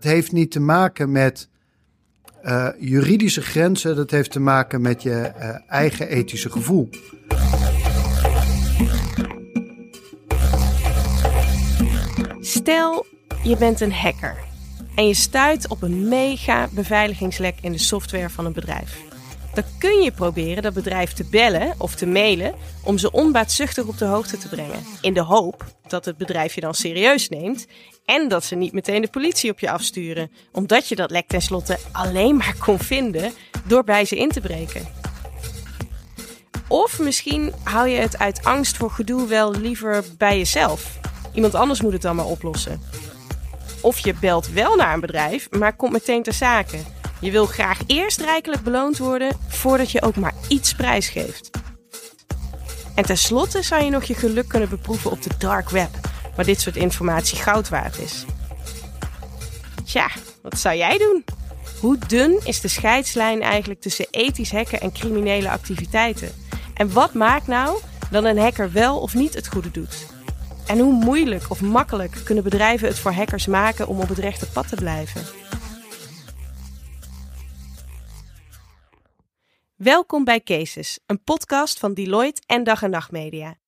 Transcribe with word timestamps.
Het 0.00 0.08
heeft 0.10 0.32
niet 0.32 0.50
te 0.50 0.60
maken 0.60 1.12
met 1.12 1.48
uh, 2.44 2.68
juridische 2.78 3.40
grenzen, 3.42 3.96
dat 3.96 4.10
heeft 4.10 4.30
te 4.30 4.40
maken 4.40 4.80
met 4.80 5.02
je 5.02 5.32
uh, 5.38 5.56
eigen 5.66 6.08
ethische 6.08 6.50
gevoel. 6.50 6.88
Stel, 12.40 13.06
je 13.42 13.56
bent 13.58 13.80
een 13.80 13.92
hacker 13.92 14.36
en 14.94 15.06
je 15.06 15.14
stuit 15.14 15.68
op 15.68 15.82
een 15.82 16.08
mega 16.08 16.68
beveiligingslek 16.72 17.58
in 17.60 17.72
de 17.72 17.78
software 17.78 18.30
van 18.30 18.46
een 18.46 18.52
bedrijf. 18.52 18.98
Dan 19.54 19.64
kun 19.78 20.02
je 20.02 20.12
proberen 20.12 20.62
dat 20.62 20.74
bedrijf 20.74 21.12
te 21.12 21.24
bellen 21.30 21.74
of 21.78 21.94
te 21.94 22.06
mailen 22.06 22.54
om 22.84 22.98
ze 22.98 23.12
onbaatzuchtig 23.12 23.86
op 23.86 23.98
de 23.98 24.04
hoogte 24.04 24.38
te 24.38 24.48
brengen. 24.48 24.84
In 25.00 25.14
de 25.14 25.22
hoop 25.22 25.64
dat 25.88 26.04
het 26.04 26.16
bedrijf 26.16 26.54
je 26.54 26.60
dan 26.60 26.74
serieus 26.74 27.28
neemt 27.28 27.66
en 28.10 28.28
dat 28.28 28.44
ze 28.44 28.54
niet 28.54 28.72
meteen 28.72 29.02
de 29.02 29.08
politie 29.08 29.50
op 29.50 29.58
je 29.58 29.70
afsturen, 29.70 30.30
omdat 30.52 30.88
je 30.88 30.96
dat 30.96 31.10
lek 31.10 31.26
tenslotte 31.26 31.78
alleen 31.92 32.36
maar 32.36 32.54
kon 32.58 32.78
vinden 32.78 33.32
door 33.66 33.84
bij 33.84 34.04
ze 34.04 34.16
in 34.16 34.28
te 34.28 34.40
breken. 34.40 34.88
Of 36.68 36.98
misschien 36.98 37.52
hou 37.62 37.88
je 37.88 38.00
het 38.00 38.18
uit 38.18 38.44
angst 38.44 38.76
voor 38.76 38.90
gedoe 38.90 39.26
wel 39.26 39.54
liever 39.54 40.04
bij 40.18 40.36
jezelf. 40.36 40.98
Iemand 41.34 41.54
anders 41.54 41.80
moet 41.80 41.92
het 41.92 42.02
dan 42.02 42.16
maar 42.16 42.26
oplossen. 42.26 42.80
Of 43.80 43.98
je 43.98 44.14
belt 44.20 44.48
wel 44.48 44.76
naar 44.76 44.94
een 44.94 45.00
bedrijf, 45.00 45.50
maar 45.50 45.76
komt 45.76 45.92
meteen 45.92 46.22
ter 46.22 46.32
zake. 46.32 46.78
Je 47.20 47.30
wil 47.30 47.46
graag 47.46 47.78
eerst 47.86 48.20
rijkelijk 48.20 48.62
beloond 48.62 48.98
worden 48.98 49.36
voordat 49.48 49.90
je 49.90 50.02
ook 50.02 50.16
maar 50.16 50.34
iets 50.48 50.74
prijsgeeft. 50.74 51.50
En 52.94 53.04
tenslotte 53.04 53.62
zou 53.62 53.84
je 53.84 53.90
nog 53.90 54.04
je 54.04 54.14
geluk 54.14 54.48
kunnen 54.48 54.68
beproeven 54.68 55.10
op 55.10 55.22
de 55.22 55.30
dark 55.38 55.70
web, 55.70 56.09
waar 56.40 56.48
dit 56.48 56.60
soort 56.60 56.76
informatie 56.76 57.38
goud 57.38 57.68
waard 57.68 57.98
is. 57.98 58.24
Tja, 59.84 60.10
wat 60.42 60.58
zou 60.58 60.76
jij 60.76 60.98
doen? 60.98 61.24
Hoe 61.80 61.98
dun 62.06 62.40
is 62.44 62.60
de 62.60 62.68
scheidslijn 62.68 63.42
eigenlijk 63.42 63.80
tussen 63.80 64.06
ethisch 64.10 64.52
hacken 64.52 64.80
en 64.80 64.92
criminele 64.92 65.50
activiteiten? 65.50 66.32
En 66.74 66.92
wat 66.92 67.14
maakt 67.14 67.46
nou 67.46 67.78
dat 68.10 68.24
een 68.24 68.38
hacker 68.38 68.72
wel 68.72 69.00
of 69.00 69.14
niet 69.14 69.34
het 69.34 69.48
goede 69.48 69.70
doet? 69.70 70.06
En 70.66 70.78
hoe 70.78 70.92
moeilijk 70.92 71.50
of 71.50 71.60
makkelijk 71.60 72.20
kunnen 72.24 72.44
bedrijven 72.44 72.88
het 72.88 72.98
voor 72.98 73.12
hackers 73.12 73.46
maken 73.46 73.86
om 73.86 74.00
op 74.00 74.08
het 74.08 74.18
rechte 74.18 74.46
pad 74.46 74.68
te 74.68 74.76
blijven? 74.76 75.22
Welkom 79.74 80.24
bij 80.24 80.40
Cases, 80.40 80.98
een 81.06 81.22
podcast 81.22 81.78
van 81.78 81.94
Deloitte 81.94 82.42
en 82.46 82.64
Dag 82.64 82.82
en 82.82 82.90
Nacht 82.90 83.10
Media. 83.10 83.59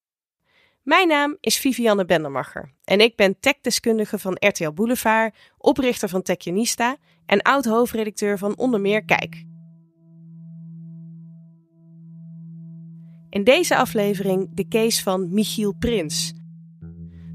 Mijn 0.82 1.08
naam 1.08 1.36
is 1.40 1.58
Vivianne 1.58 2.04
Bendermacher 2.04 2.72
en 2.84 3.00
ik 3.00 3.16
ben 3.16 3.40
techdeskundige 3.40 4.18
van 4.18 4.36
RTL 4.38 4.70
Boulevard, 4.70 5.34
oprichter 5.58 6.08
van 6.08 6.22
Techionista 6.22 6.96
en 7.26 7.42
oud-hoofdredacteur 7.42 8.38
van 8.38 8.56
onder 8.56 8.80
meer 8.80 9.04
Kijk. 9.04 9.44
In 13.30 13.44
deze 13.44 13.76
aflevering 13.76 14.48
de 14.54 14.68
case 14.68 15.02
van 15.02 15.34
Michiel 15.34 15.74
Prins. 15.78 16.32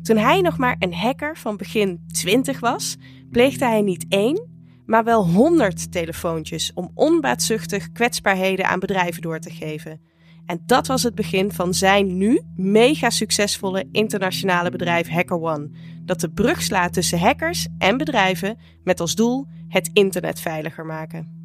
Toen 0.02 0.18
hij 0.18 0.42
nog 0.42 0.58
maar 0.58 0.76
een 0.80 0.94
hacker 0.94 1.38
van 1.38 1.58
begin 1.58 2.04
20 2.08 2.60
was, 2.60 2.98
pleegde 3.32 3.66
hij 3.66 3.82
niet 3.82 4.06
één, 4.10 4.48
maar 4.86 5.04
wel 5.04 5.28
100 5.28 5.92
telefoontjes 5.92 6.72
om 6.74 6.92
onbaatzuchtig 6.94 7.92
kwetsbaarheden 7.92 8.68
aan 8.68 8.80
bedrijven 8.80 9.22
door 9.22 9.40
te 9.40 9.50
geven. 9.50 10.02
En 10.48 10.62
dat 10.66 10.88
was 10.88 11.04
het 11.04 11.16
begin 11.16 11.52
van 11.52 11.74
zijn 11.74 12.18
nu 12.18 12.42
mega 12.56 13.10
succesvolle 13.10 13.88
internationale 13.92 14.70
bedrijf 14.70 15.10
HackerOne, 15.10 15.70
dat 16.06 16.20
de 16.20 16.30
brug 16.30 16.62
slaat 16.62 16.94
tussen 16.94 17.20
hackers 17.20 17.68
en 17.78 17.98
bedrijven 17.98 18.58
met 18.84 19.00
als 19.00 19.16
doel 19.16 19.48
het 19.68 19.90
internet 19.94 20.40
veiliger 20.40 20.86
maken. 20.86 21.36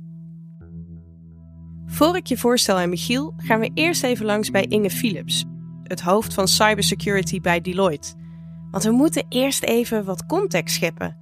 Voor 1.86 2.16
ik 2.16 2.26
je 2.26 2.36
voorstel 2.36 2.76
aan 2.76 2.88
Michiel, 2.88 3.34
gaan 3.36 3.60
we 3.60 3.70
eerst 3.74 4.02
even 4.02 4.26
langs 4.26 4.50
bij 4.50 4.66
Inge 4.66 4.90
Philips, 4.90 5.44
het 5.82 6.00
hoofd 6.00 6.34
van 6.34 6.48
cybersecurity 6.48 7.40
bij 7.40 7.60
Deloitte. 7.60 8.14
Want 8.70 8.84
we 8.84 8.90
moeten 8.90 9.26
eerst 9.28 9.62
even 9.62 10.04
wat 10.04 10.26
context 10.26 10.74
scheppen. 10.74 11.16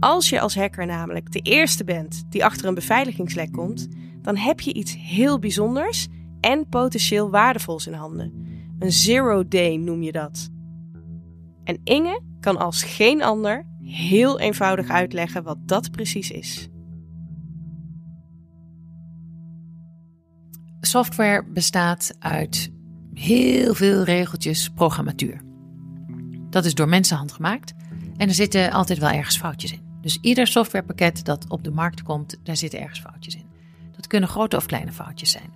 Als 0.00 0.28
je 0.28 0.40
als 0.40 0.54
hacker 0.54 0.86
namelijk 0.86 1.32
de 1.32 1.40
eerste 1.40 1.84
bent 1.84 2.24
die 2.28 2.44
achter 2.44 2.66
een 2.66 2.74
beveiligingslek 2.74 3.52
komt, 3.52 3.88
dan 4.22 4.36
heb 4.36 4.60
je 4.60 4.72
iets 4.72 4.96
heel 4.96 5.38
bijzonders 5.38 6.08
en 6.40 6.68
potentieel 6.68 7.30
waardevols 7.30 7.86
in 7.86 7.92
handen. 7.92 8.32
Een 8.78 8.92
zero 8.92 9.48
day 9.48 9.76
noem 9.76 10.02
je 10.02 10.12
dat. 10.12 10.50
En 11.64 11.80
Inge 11.84 12.20
kan 12.40 12.56
als 12.56 12.82
geen 12.82 13.22
ander 13.22 13.66
heel 13.82 14.40
eenvoudig 14.40 14.88
uitleggen 14.88 15.42
wat 15.42 15.58
dat 15.68 15.90
precies 15.90 16.30
is. 16.30 16.68
Software 20.80 21.44
bestaat 21.44 22.16
uit 22.18 22.72
heel 23.14 23.74
veel 23.74 24.02
regeltjes 24.02 24.68
programmatuur. 24.68 25.40
Dat 26.50 26.64
is 26.64 26.74
door 26.74 26.88
mensenhand 26.88 27.32
gemaakt 27.32 27.74
en 28.16 28.28
er 28.28 28.34
zitten 28.34 28.70
altijd 28.70 28.98
wel 28.98 29.10
ergens 29.10 29.38
foutjes 29.38 29.72
in. 29.72 29.88
Dus 30.00 30.18
ieder 30.20 30.46
softwarepakket 30.46 31.24
dat 31.24 31.48
op 31.48 31.64
de 31.64 31.70
markt 31.70 32.02
komt, 32.02 32.36
daar 32.42 32.56
zitten 32.56 32.80
ergens 32.80 33.00
foutjes 33.00 33.34
in. 33.34 33.46
Dat 33.96 34.06
kunnen 34.06 34.28
grote 34.28 34.56
of 34.56 34.66
kleine 34.66 34.92
foutjes 34.92 35.30
zijn. 35.30 35.52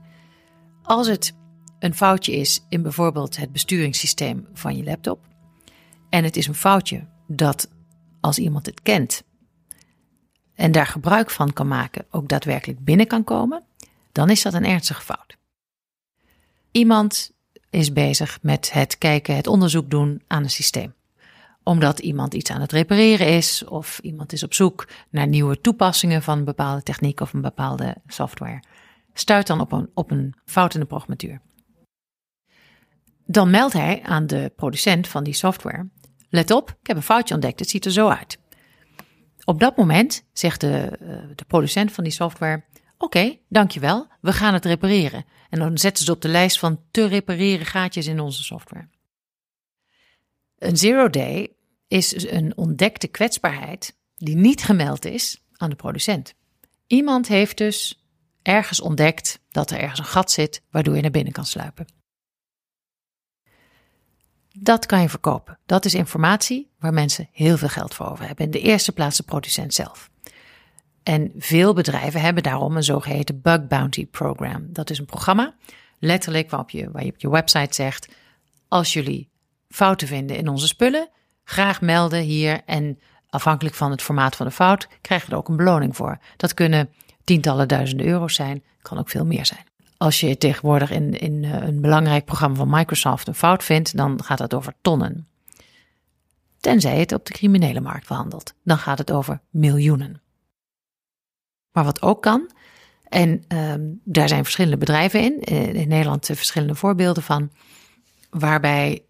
Als 0.82 1.06
het 1.06 1.34
een 1.78 1.94
foutje 1.94 2.32
is 2.32 2.64
in 2.68 2.82
bijvoorbeeld 2.82 3.36
het 3.36 3.52
besturingssysteem 3.52 4.48
van 4.52 4.76
je 4.76 4.84
laptop, 4.84 5.20
en 6.08 6.24
het 6.24 6.36
is 6.36 6.46
een 6.46 6.54
foutje 6.54 7.06
dat 7.26 7.68
als 8.20 8.38
iemand 8.38 8.66
het 8.66 8.82
kent 8.82 9.22
en 10.54 10.72
daar 10.72 10.86
gebruik 10.86 11.30
van 11.30 11.52
kan 11.52 11.68
maken, 11.68 12.04
ook 12.10 12.28
daadwerkelijk 12.28 12.84
binnen 12.84 13.06
kan 13.06 13.24
komen, 13.24 13.64
dan 14.12 14.30
is 14.30 14.42
dat 14.42 14.54
een 14.54 14.66
ernstige 14.66 15.02
fout. 15.02 15.36
Iemand 16.70 17.32
is 17.70 17.92
bezig 17.92 18.38
met 18.42 18.72
het 18.72 18.98
kijken, 18.98 19.36
het 19.36 19.46
onderzoek 19.46 19.90
doen 19.90 20.22
aan 20.26 20.42
een 20.42 20.50
systeem 20.50 20.94
omdat 21.62 21.98
iemand 21.98 22.34
iets 22.34 22.50
aan 22.50 22.60
het 22.60 22.72
repareren 22.72 23.26
is 23.26 23.64
of 23.64 23.98
iemand 23.98 24.32
is 24.32 24.42
op 24.42 24.54
zoek 24.54 24.88
naar 25.10 25.26
nieuwe 25.26 25.60
toepassingen 25.60 26.22
van 26.22 26.38
een 26.38 26.44
bepaalde 26.44 26.82
techniek 26.82 27.20
of 27.20 27.32
een 27.32 27.40
bepaalde 27.40 27.96
software. 28.06 28.62
Stuit 29.12 29.46
dan 29.46 29.60
op 29.60 29.72
een, 29.72 29.90
op 29.94 30.10
een 30.10 30.34
fout 30.44 30.74
in 30.74 30.80
de 30.80 30.86
programmatuur. 30.86 31.40
Dan 33.26 33.50
meldt 33.50 33.72
hij 33.72 34.02
aan 34.02 34.26
de 34.26 34.52
producent 34.56 35.08
van 35.08 35.24
die 35.24 35.34
software: 35.34 35.88
Let 36.28 36.50
op, 36.50 36.70
ik 36.80 36.86
heb 36.86 36.96
een 36.96 37.02
foutje 37.02 37.34
ontdekt, 37.34 37.58
het 37.58 37.70
ziet 37.70 37.84
er 37.84 37.92
zo 37.92 38.08
uit. 38.08 38.38
Op 39.44 39.60
dat 39.60 39.76
moment 39.76 40.24
zegt 40.32 40.60
de, 40.60 40.98
eh, 41.00 41.08
de 41.34 41.44
producent 41.44 41.92
van 41.92 42.04
die 42.04 42.12
software: 42.12 42.64
Oké, 42.98 43.38
dankjewel, 43.48 44.06
we 44.20 44.32
gaan 44.32 44.54
het 44.54 44.64
repareren. 44.64 45.24
En 45.50 45.58
dan 45.58 45.78
zetten 45.78 46.04
ze 46.04 46.12
op 46.12 46.20
de 46.20 46.28
lijst 46.28 46.58
van 46.58 46.80
te 46.90 47.06
repareren 47.06 47.66
gaatjes 47.66 48.06
in 48.06 48.20
onze 48.20 48.42
software. 48.42 48.88
Een 50.58 50.76
zero 50.76 51.10
day 51.10 51.56
is 51.88 52.30
een 52.30 52.56
ontdekte 52.56 53.08
kwetsbaarheid 53.08 53.96
die 54.16 54.36
niet 54.36 54.62
gemeld 54.62 55.04
is 55.04 55.42
aan 55.56 55.70
de 55.70 55.76
producent. 55.76 56.34
Iemand 56.86 57.28
heeft 57.28 57.58
dus 57.58 58.01
ergens 58.42 58.80
ontdekt 58.80 59.40
dat 59.50 59.70
er 59.70 59.78
ergens 59.78 59.98
een 59.98 60.04
gat 60.04 60.30
zit 60.30 60.62
waardoor 60.70 60.96
je 60.96 61.02
naar 61.02 61.10
binnen 61.10 61.32
kan 61.32 61.46
sluipen. 61.46 61.86
Dat 64.58 64.86
kan 64.86 65.00
je 65.00 65.08
verkopen. 65.08 65.58
Dat 65.66 65.84
is 65.84 65.94
informatie 65.94 66.70
waar 66.78 66.92
mensen 66.92 67.28
heel 67.32 67.56
veel 67.56 67.68
geld 67.68 67.94
voor 67.94 68.06
over 68.06 68.26
hebben. 68.26 68.44
In 68.44 68.50
de 68.50 68.60
eerste 68.60 68.92
plaats 68.92 69.16
de 69.16 69.22
producent 69.22 69.74
zelf. 69.74 70.10
En 71.02 71.32
veel 71.36 71.74
bedrijven 71.74 72.20
hebben 72.20 72.42
daarom 72.42 72.76
een 72.76 72.82
zogeheten 72.82 73.40
Bug 73.40 73.66
Bounty 73.66 74.06
Program. 74.06 74.66
Dat 74.72 74.90
is 74.90 74.98
een 74.98 75.06
programma, 75.06 75.54
letterlijk 75.98 76.50
waarop 76.50 76.70
je, 76.70 76.90
waar 76.90 77.04
je 77.04 77.12
op 77.12 77.20
je 77.20 77.30
website 77.30 77.74
zegt: 77.74 78.08
als 78.68 78.92
jullie 78.92 79.30
fouten 79.68 80.06
vinden 80.06 80.36
in 80.36 80.48
onze 80.48 80.66
spullen, 80.66 81.08
graag 81.44 81.80
melden 81.80 82.20
hier. 82.20 82.62
En 82.66 83.00
afhankelijk 83.28 83.74
van 83.74 83.90
het 83.90 84.02
formaat 84.02 84.36
van 84.36 84.46
de 84.46 84.52
fout 84.52 84.88
krijg 85.00 85.24
je 85.24 85.30
er 85.32 85.36
ook 85.36 85.48
een 85.48 85.56
beloning 85.56 85.96
voor. 85.96 86.18
Dat 86.36 86.54
kunnen 86.54 86.90
tientallen 87.24 87.68
duizenden 87.68 88.06
euro's 88.06 88.34
zijn, 88.34 88.62
kan 88.82 88.98
ook 88.98 89.08
veel 89.08 89.24
meer 89.24 89.46
zijn. 89.46 89.64
Als 89.96 90.20
je 90.20 90.38
tegenwoordig 90.38 90.90
in, 90.90 91.18
in 91.18 91.44
eh, 91.44 91.66
een 91.66 91.80
belangrijk 91.80 92.24
programma 92.24 92.56
van 92.56 92.70
Microsoft 92.70 93.28
een 93.28 93.34
fout 93.34 93.64
vindt, 93.64 93.96
dan 93.96 94.22
gaat 94.22 94.38
het 94.38 94.54
over 94.54 94.74
tonnen. 94.80 95.26
Tenzij 96.60 96.98
het 96.98 97.12
op 97.12 97.26
de 97.26 97.32
criminele 97.32 97.80
markt 97.80 98.08
behandelt, 98.08 98.54
dan 98.62 98.78
gaat 98.78 98.98
het 98.98 99.10
over 99.10 99.40
miljoenen. 99.50 100.22
Maar 101.72 101.84
wat 101.84 102.02
ook 102.02 102.22
kan, 102.22 102.50
en 103.08 103.44
uh, 103.48 103.74
daar 104.04 104.28
zijn 104.28 104.42
verschillende 104.42 104.76
bedrijven 104.76 105.20
in, 105.20 105.40
eh, 105.42 105.74
in 105.74 105.88
Nederland 105.88 106.26
verschillende 106.26 106.74
voorbeelden 106.74 107.22
van, 107.22 107.50
waarbij 108.30 109.04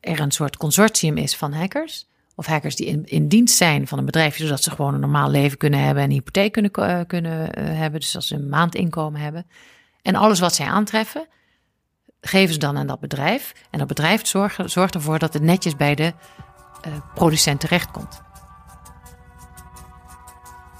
er 0.00 0.20
een 0.20 0.30
soort 0.30 0.56
consortium 0.56 1.16
is 1.16 1.36
van 1.36 1.52
hackers. 1.52 2.08
Of 2.34 2.46
hackers 2.46 2.76
die 2.76 2.86
in, 2.86 3.04
in 3.04 3.28
dienst 3.28 3.56
zijn 3.56 3.88
van 3.88 3.98
een 3.98 4.04
bedrijf, 4.04 4.36
zodat 4.36 4.62
ze 4.62 4.70
gewoon 4.70 4.94
een 4.94 5.00
normaal 5.00 5.30
leven 5.30 5.58
kunnen 5.58 5.80
hebben 5.80 6.02
en 6.02 6.08
een 6.08 6.14
hypotheek 6.14 6.52
kunnen, 6.52 6.70
uh, 6.78 7.00
kunnen 7.06 7.58
uh, 7.58 7.64
hebben. 7.78 8.00
Dus 8.00 8.16
als 8.16 8.26
ze 8.26 8.34
een 8.34 8.48
maandinkomen 8.48 9.20
hebben. 9.20 9.46
En 10.02 10.14
alles 10.14 10.40
wat 10.40 10.54
zij 10.54 10.66
aantreffen, 10.66 11.26
geven 12.20 12.52
ze 12.52 12.58
dan 12.58 12.76
aan 12.76 12.86
dat 12.86 13.00
bedrijf. 13.00 13.52
En 13.70 13.78
dat 13.78 13.88
bedrijf 13.88 14.26
zorgt, 14.26 14.70
zorgt 14.70 14.94
ervoor 14.94 15.18
dat 15.18 15.32
het 15.32 15.42
netjes 15.42 15.76
bij 15.76 15.94
de 15.94 16.12
uh, 16.86 16.92
producent 17.14 17.60
terechtkomt. 17.60 18.22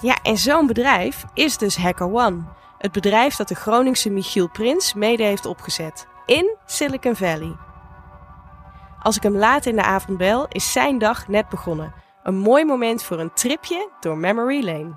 Ja, 0.01 0.19
en 0.23 0.39
zo'n 0.39 0.67
bedrijf 0.67 1.25
is 1.35 1.59
dus 1.59 1.77
HackerOne. 1.77 2.43
Het 2.79 2.93
bedrijf 2.93 3.37
dat 3.37 3.49
de 3.49 3.55
Groningse 3.55 4.11
Michiel 4.11 4.49
Prins 4.49 4.95
mede 4.95 5.23
heeft 5.23 5.47
opgezet. 5.47 6.07
In 6.27 6.57
Silicon 6.67 7.17
Valley. 7.17 7.57
Als 9.03 9.17
ik 9.17 9.23
hem 9.23 9.37
laat 9.37 9.67
in 9.67 9.77
de 9.77 9.83
avond 9.83 10.19
bel, 10.19 10.47
is 10.49 10.73
zijn 10.73 10.99
dag 10.99 11.29
net 11.29 11.49
begonnen. 11.49 11.93
Een 12.23 12.39
mooi 12.39 12.65
moment 12.65 13.03
voor 13.03 13.21
een 13.21 13.33
tripje 13.33 13.91
door 14.01 14.17
Memory 14.17 14.65
Lane. 14.65 14.95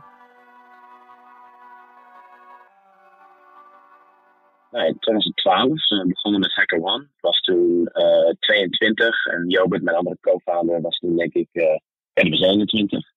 Nou, 4.72 4.88
in 4.88 5.00
2012 5.00 5.90
uh, 5.90 6.06
begonnen 6.06 6.40
met 6.40 6.54
HackerOne. 6.54 7.04
Ik 7.04 7.22
was 7.22 7.40
toen 7.40 7.90
uh, 7.94 8.34
22 8.40 9.26
en 9.26 9.50
Jobert, 9.50 9.84
mijn 9.84 9.98
andere 9.98 10.18
co-founder, 10.22 10.82
was 10.82 10.98
toen 10.98 11.16
denk 11.16 11.34
ik 11.34 11.50
uh, 11.52 11.78
21. 12.14 13.12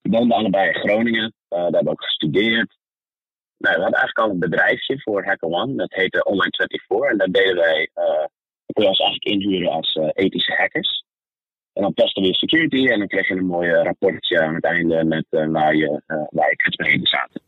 We 0.00 0.10
woonden 0.10 0.36
allebei 0.36 0.68
in 0.68 0.80
Groningen. 0.80 1.34
daar 1.48 1.62
hebben 1.62 1.84
we 1.84 1.90
ook 1.90 2.04
gestudeerd. 2.04 2.76
Nou, 3.58 3.74
we 3.76 3.82
hadden 3.82 3.98
eigenlijk 3.98 4.18
al 4.18 4.30
een 4.30 4.50
bedrijfje 4.50 5.00
voor 5.00 5.24
HackerOne. 5.24 5.74
Dat 5.74 5.92
heette 5.92 6.24
Online 6.24 6.56
24. 6.56 7.10
En 7.10 7.18
daar 7.18 7.30
deden 7.30 7.56
wij, 7.56 7.90
uh, 8.68 8.74
kon 8.74 8.82
je 8.82 8.88
ons 8.88 9.00
eigenlijk 9.00 9.24
inhuren 9.34 9.72
als 9.72 9.94
uh, 9.94 10.08
ethische 10.12 10.54
hackers. 10.54 11.04
En 11.72 11.82
dan 11.82 11.94
testen 11.94 12.22
we 12.22 12.34
security 12.34 12.88
en 12.88 12.98
dan 12.98 13.08
kreeg 13.08 13.28
je 13.28 13.34
een 13.34 13.46
mooi 13.46 13.70
rapportje 13.70 14.40
aan 14.40 14.54
het 14.54 14.64
einde 14.64 15.04
met 15.04 15.26
uh, 15.30 15.50
waar 15.50 15.74
je, 15.74 16.02
waar 16.06 16.50
je 16.50 16.56
kwetsbaarheden 16.56 17.06
zaten. 17.06 17.40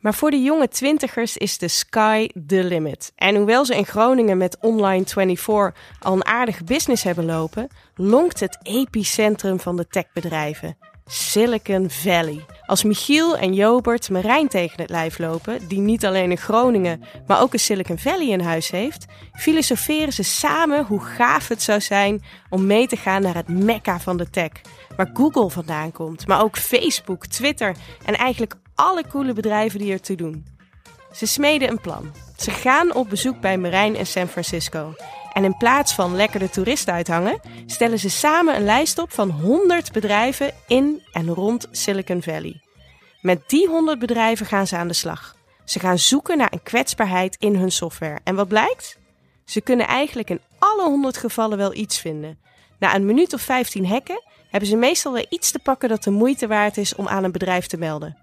Maar 0.00 0.14
voor 0.14 0.30
de 0.30 0.42
jonge 0.42 0.68
twintigers 0.68 1.36
is 1.36 1.58
de 1.58 1.68
sky 1.68 2.28
the 2.46 2.64
limit. 2.64 3.12
En 3.16 3.36
hoewel 3.36 3.64
ze 3.64 3.76
in 3.76 3.86
Groningen 3.86 4.38
met 4.38 4.58
Online 4.60 5.04
24 5.04 5.74
al 6.00 6.12
een 6.12 6.24
aardige 6.26 6.64
business 6.64 7.04
hebben 7.04 7.24
lopen, 7.24 7.68
lonkt 7.94 8.40
het 8.40 8.58
epicentrum 8.62 9.58
van 9.58 9.76
de 9.76 9.86
techbedrijven. 9.86 10.76
Silicon 11.12 11.90
Valley. 11.90 12.44
Als 12.66 12.84
Michiel 12.84 13.36
en 13.36 13.54
Jobert 13.54 14.10
Marijn 14.10 14.48
tegen 14.48 14.80
het 14.80 14.90
lijf 14.90 15.18
lopen, 15.18 15.68
die 15.68 15.78
niet 15.78 16.06
alleen 16.06 16.30
in 16.30 16.38
Groningen, 16.38 17.02
maar 17.26 17.40
ook 17.40 17.52
in 17.52 17.58
Silicon 17.58 17.98
Valley 17.98 18.28
in 18.28 18.40
huis 18.40 18.70
heeft, 18.70 19.06
filosoferen 19.32 20.12
ze 20.12 20.22
samen 20.22 20.84
hoe 20.84 21.00
gaaf 21.00 21.48
het 21.48 21.62
zou 21.62 21.80
zijn 21.80 22.22
om 22.50 22.66
mee 22.66 22.86
te 22.86 22.96
gaan 22.96 23.22
naar 23.22 23.34
het 23.34 23.48
mekka 23.48 24.00
van 24.00 24.16
de 24.16 24.30
tech. 24.30 24.50
Waar 24.96 25.10
Google 25.14 25.50
vandaan 25.50 25.92
komt, 25.92 26.26
maar 26.26 26.42
ook 26.42 26.58
Facebook, 26.58 27.26
Twitter 27.26 27.76
en 28.04 28.16
eigenlijk 28.16 28.54
alle 28.74 29.04
coole 29.08 29.32
bedrijven 29.32 29.78
die 29.78 29.92
ertoe 29.92 30.16
doen. 30.16 30.46
Ze 31.12 31.26
smeden 31.26 31.70
een 31.70 31.80
plan. 31.80 32.12
Ze 32.36 32.50
gaan 32.50 32.94
op 32.94 33.08
bezoek 33.08 33.40
bij 33.40 33.58
Marijn 33.58 33.96
in 33.96 34.06
San 34.06 34.28
Francisco. 34.28 34.94
En 35.32 35.44
in 35.44 35.56
plaats 35.56 35.94
van 35.94 36.16
lekker 36.16 36.40
de 36.40 36.50
toeristen 36.50 36.94
uithangen, 36.94 37.40
stellen 37.66 37.98
ze 37.98 38.10
samen 38.10 38.56
een 38.56 38.64
lijst 38.64 38.98
op 38.98 39.12
van 39.12 39.30
100 39.30 39.92
bedrijven 39.92 40.52
in 40.66 41.02
en 41.12 41.28
rond 41.28 41.68
Silicon 41.70 42.22
Valley. 42.22 42.60
Met 43.20 43.42
die 43.46 43.68
100 43.68 43.98
bedrijven 43.98 44.46
gaan 44.46 44.66
ze 44.66 44.76
aan 44.76 44.88
de 44.88 44.94
slag. 44.94 45.36
Ze 45.64 45.78
gaan 45.78 45.98
zoeken 45.98 46.38
naar 46.38 46.52
een 46.52 46.62
kwetsbaarheid 46.62 47.36
in 47.38 47.54
hun 47.54 47.72
software. 47.72 48.18
En 48.24 48.34
wat 48.34 48.48
blijkt? 48.48 48.98
Ze 49.44 49.60
kunnen 49.60 49.86
eigenlijk 49.86 50.30
in 50.30 50.40
alle 50.58 50.82
100 50.82 51.16
gevallen 51.16 51.58
wel 51.58 51.74
iets 51.74 51.98
vinden. 51.98 52.38
Na 52.78 52.94
een 52.94 53.06
minuut 53.06 53.32
of 53.32 53.40
15 53.40 53.86
hacken 53.86 54.22
hebben 54.50 54.68
ze 54.68 54.76
meestal 54.76 55.12
weer 55.12 55.26
iets 55.28 55.50
te 55.50 55.58
pakken 55.58 55.88
dat 55.88 56.02
de 56.02 56.10
moeite 56.10 56.46
waard 56.46 56.76
is 56.76 56.94
om 56.94 57.08
aan 57.08 57.24
een 57.24 57.32
bedrijf 57.32 57.66
te 57.66 57.76
melden. 57.76 58.16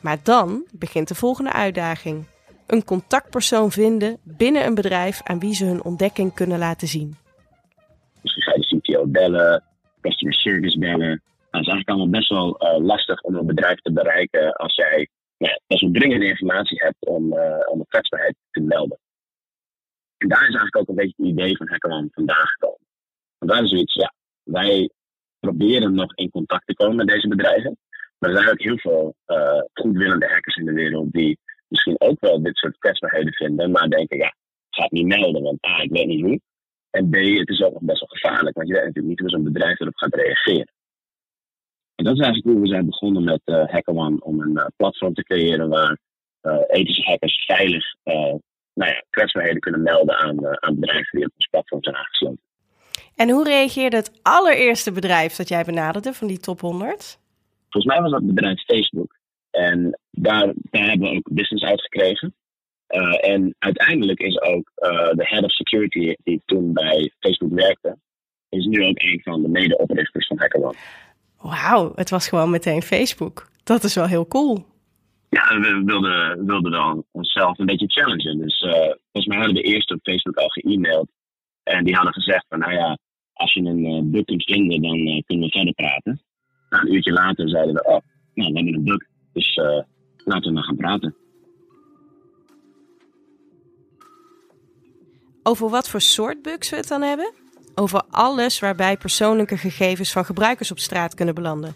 Maar 0.00 0.18
dan 0.22 0.66
begint 0.72 1.08
de 1.08 1.14
volgende 1.14 1.52
uitdaging 1.52 2.24
een 2.72 2.84
contactpersoon 2.84 3.70
vinden 3.70 4.18
binnen 4.22 4.66
een 4.66 4.74
bedrijf 4.74 5.22
aan 5.22 5.38
wie 5.38 5.54
ze 5.54 5.64
hun 5.64 5.84
ontdekking 5.84 6.34
kunnen 6.34 6.58
laten 6.58 6.88
zien. 6.88 7.16
Misschien 8.22 8.42
ga 8.42 8.52
je 8.54 8.60
de 8.60 8.80
CTO 8.80 9.06
bellen, 9.06 9.62
customer 10.00 10.34
service 10.34 10.78
bellen. 10.78 10.98
Nou, 10.98 11.18
het 11.50 11.60
is 11.60 11.72
eigenlijk 11.72 11.88
allemaal 11.88 12.18
best 12.20 12.28
wel 12.28 12.62
uh, 12.62 12.84
lastig 12.86 13.20
om 13.22 13.34
een 13.34 13.46
bedrijf 13.46 13.80
te 13.80 13.92
bereiken 13.92 14.52
als 14.52 14.74
jij 14.74 15.08
ja, 15.36 15.60
best 15.66 15.94
dringende 15.94 16.26
informatie 16.26 16.82
hebt 16.82 17.06
om, 17.06 17.32
uh, 17.32 17.56
om 17.66 17.78
een 17.78 17.86
kwetsbaarheid 17.88 18.36
te 18.50 18.60
melden. 18.60 18.98
En 20.16 20.28
daar 20.28 20.48
is 20.48 20.54
eigenlijk 20.54 20.76
ook 20.76 20.88
een 20.88 20.94
beetje 20.94 21.14
het 21.16 21.26
idee 21.26 21.56
van 21.56 21.68
HackerOne 21.68 22.08
vandaan 22.10 22.46
gekomen. 22.46 22.86
Want 23.38 23.52
daar 23.52 23.62
is 23.62 23.70
zoiets, 23.70 23.94
ja, 23.94 24.12
wij 24.42 24.90
proberen 25.40 25.94
nog 25.94 26.14
in 26.14 26.30
contact 26.30 26.66
te 26.66 26.74
komen 26.74 26.96
met 26.96 27.06
deze 27.06 27.28
bedrijven. 27.28 27.78
Maar 28.18 28.30
er 28.30 28.36
zijn 28.36 28.50
ook 28.50 28.62
heel 28.62 28.78
veel 28.78 29.14
uh, 29.26 29.62
goedwillende 29.72 30.26
hackers 30.26 30.56
in 30.56 30.64
de 30.64 30.72
wereld 30.72 31.12
die 31.12 31.38
misschien 31.70 32.00
ook 32.00 32.20
wel 32.20 32.42
dit 32.42 32.56
soort 32.56 32.78
kwetsbaarheden 32.78 33.32
vinden, 33.32 33.70
maar 33.70 33.88
denken, 33.88 34.16
ja, 34.16 34.26
ik 34.26 34.76
ga 34.76 34.82
het 34.82 34.92
niet 34.92 35.06
melden, 35.06 35.42
want 35.42 35.66
A, 35.66 35.82
ik 35.82 35.90
weet 35.90 36.06
niet 36.06 36.22
hoe. 36.22 36.40
En 36.90 37.10
B, 37.10 37.14
het 37.14 37.48
is 37.48 37.62
ook 37.62 37.72
nog 37.72 37.82
best 37.82 38.00
wel 38.00 38.08
gevaarlijk, 38.08 38.56
want 38.56 38.68
je 38.68 38.74
weet 38.74 38.84
natuurlijk 38.84 39.08
niet 39.08 39.20
hoe 39.20 39.30
zo'n 39.30 39.52
bedrijf 39.52 39.80
erop 39.80 39.96
gaat 39.96 40.14
reageren. 40.14 40.72
En 41.94 42.04
dat 42.04 42.14
is 42.14 42.24
eigenlijk 42.24 42.54
hoe 42.54 42.60
we 42.60 42.68
zijn 42.68 42.86
begonnen 42.86 43.24
met 43.24 43.40
uh, 43.44 43.66
HackerOne, 43.66 44.20
om 44.20 44.40
een 44.40 44.56
uh, 44.56 44.66
platform 44.76 45.14
te 45.14 45.22
creëren 45.22 45.68
waar 45.68 45.98
uh, 46.42 46.58
ethische 46.66 47.02
hackers 47.02 47.44
veilig 47.46 47.94
nou 48.74 48.90
ja, 48.90 49.04
kwetsbaarheden 49.10 49.60
kunnen 49.60 49.82
melden 49.82 50.16
aan, 50.16 50.62
aan 50.62 50.80
bedrijven 50.80 51.18
die 51.18 51.26
op 51.26 51.32
ons 51.34 51.46
platform 51.46 51.82
zijn 51.82 51.96
aangesloten. 51.96 52.42
En 53.16 53.30
hoe 53.30 53.44
reageerde 53.44 53.96
het 53.96 54.20
allereerste 54.22 54.92
bedrijf 54.92 55.36
dat 55.36 55.48
jij 55.48 55.64
benaderde 55.64 56.12
van 56.12 56.26
die 56.26 56.38
top 56.38 56.60
100? 56.60 57.18
Volgens 57.70 57.92
mij 57.92 58.02
was 58.02 58.10
dat 58.10 58.20
het 58.20 58.34
bedrijf 58.34 58.64
Facebook. 58.64 59.18
En 59.50 59.98
daar, 60.10 60.52
daar 60.54 60.88
hebben 60.88 61.10
we 61.10 61.16
ook 61.16 61.32
business 61.32 61.64
uitgekregen. 61.64 62.34
Uh, 62.88 63.30
en 63.30 63.54
uiteindelijk 63.58 64.20
is 64.20 64.40
ook 64.40 64.72
uh, 64.76 64.90
de 64.90 65.26
head 65.26 65.44
of 65.44 65.50
security 65.50 66.14
die 66.24 66.42
toen 66.46 66.72
bij 66.72 67.12
Facebook 67.18 67.52
werkte, 67.52 67.98
is 68.48 68.64
nu 68.64 68.84
ook 68.84 68.98
een 69.02 69.20
van 69.22 69.42
de 69.42 69.48
medeoprichters 69.48 70.26
van 70.26 70.38
HackerOne. 70.38 70.76
Wauw, 71.40 71.92
het 71.94 72.10
was 72.10 72.28
gewoon 72.28 72.50
meteen 72.50 72.82
Facebook. 72.82 73.48
Dat 73.64 73.84
is 73.84 73.94
wel 73.94 74.06
heel 74.06 74.26
cool. 74.26 74.66
Ja, 75.28 75.60
we 75.60 75.82
wilden, 75.84 76.46
wilden 76.46 76.72
dan 76.72 77.04
onszelf 77.10 77.58
een 77.58 77.66
beetje 77.66 77.86
challengen. 77.86 78.38
Dus 78.38 78.62
uh, 78.62 78.72
volgens 78.72 79.26
mij 79.26 79.36
hadden 79.36 79.54
we 79.54 79.62
eerst 79.62 79.90
op 79.90 79.98
Facebook 80.02 80.36
al 80.36 80.48
ge-mailed. 80.48 81.10
En 81.62 81.84
die 81.84 81.94
hadden 81.94 82.12
gezegd 82.12 82.44
van, 82.48 82.58
nou 82.58 82.72
ja, 82.72 82.98
als 83.32 83.52
je 83.52 83.60
een 83.60 83.84
uh, 83.84 84.00
bug 84.02 84.24
kunt 84.24 84.44
vinden, 84.44 84.82
dan 84.82 85.22
kunnen 85.26 85.46
we 85.46 85.52
verder 85.52 85.74
praten. 85.74 86.20
Nou, 86.70 86.86
een 86.86 86.94
uurtje 86.94 87.12
later 87.12 87.48
zeiden 87.48 87.74
we, 87.74 87.84
oh, 87.84 88.00
nou, 88.34 88.52
we 88.52 88.58
hebben 88.58 88.74
een 88.74 88.84
bug. 88.84 89.08
Dus 89.32 89.56
uh, 89.56 89.82
laten 90.16 90.48
we 90.48 90.52
maar 90.52 90.62
gaan 90.62 90.76
praten. 90.76 91.14
Over 95.42 95.68
wat 95.68 95.88
voor 95.88 96.00
soort 96.00 96.42
bugs 96.42 96.70
we 96.70 96.76
het 96.76 96.88
dan 96.88 97.02
hebben? 97.02 97.32
Over 97.74 98.02
alles 98.10 98.58
waarbij 98.58 98.96
persoonlijke 98.96 99.56
gegevens 99.56 100.12
van 100.12 100.24
gebruikers 100.24 100.70
op 100.70 100.78
straat 100.78 101.14
kunnen 101.14 101.34
belanden. 101.34 101.74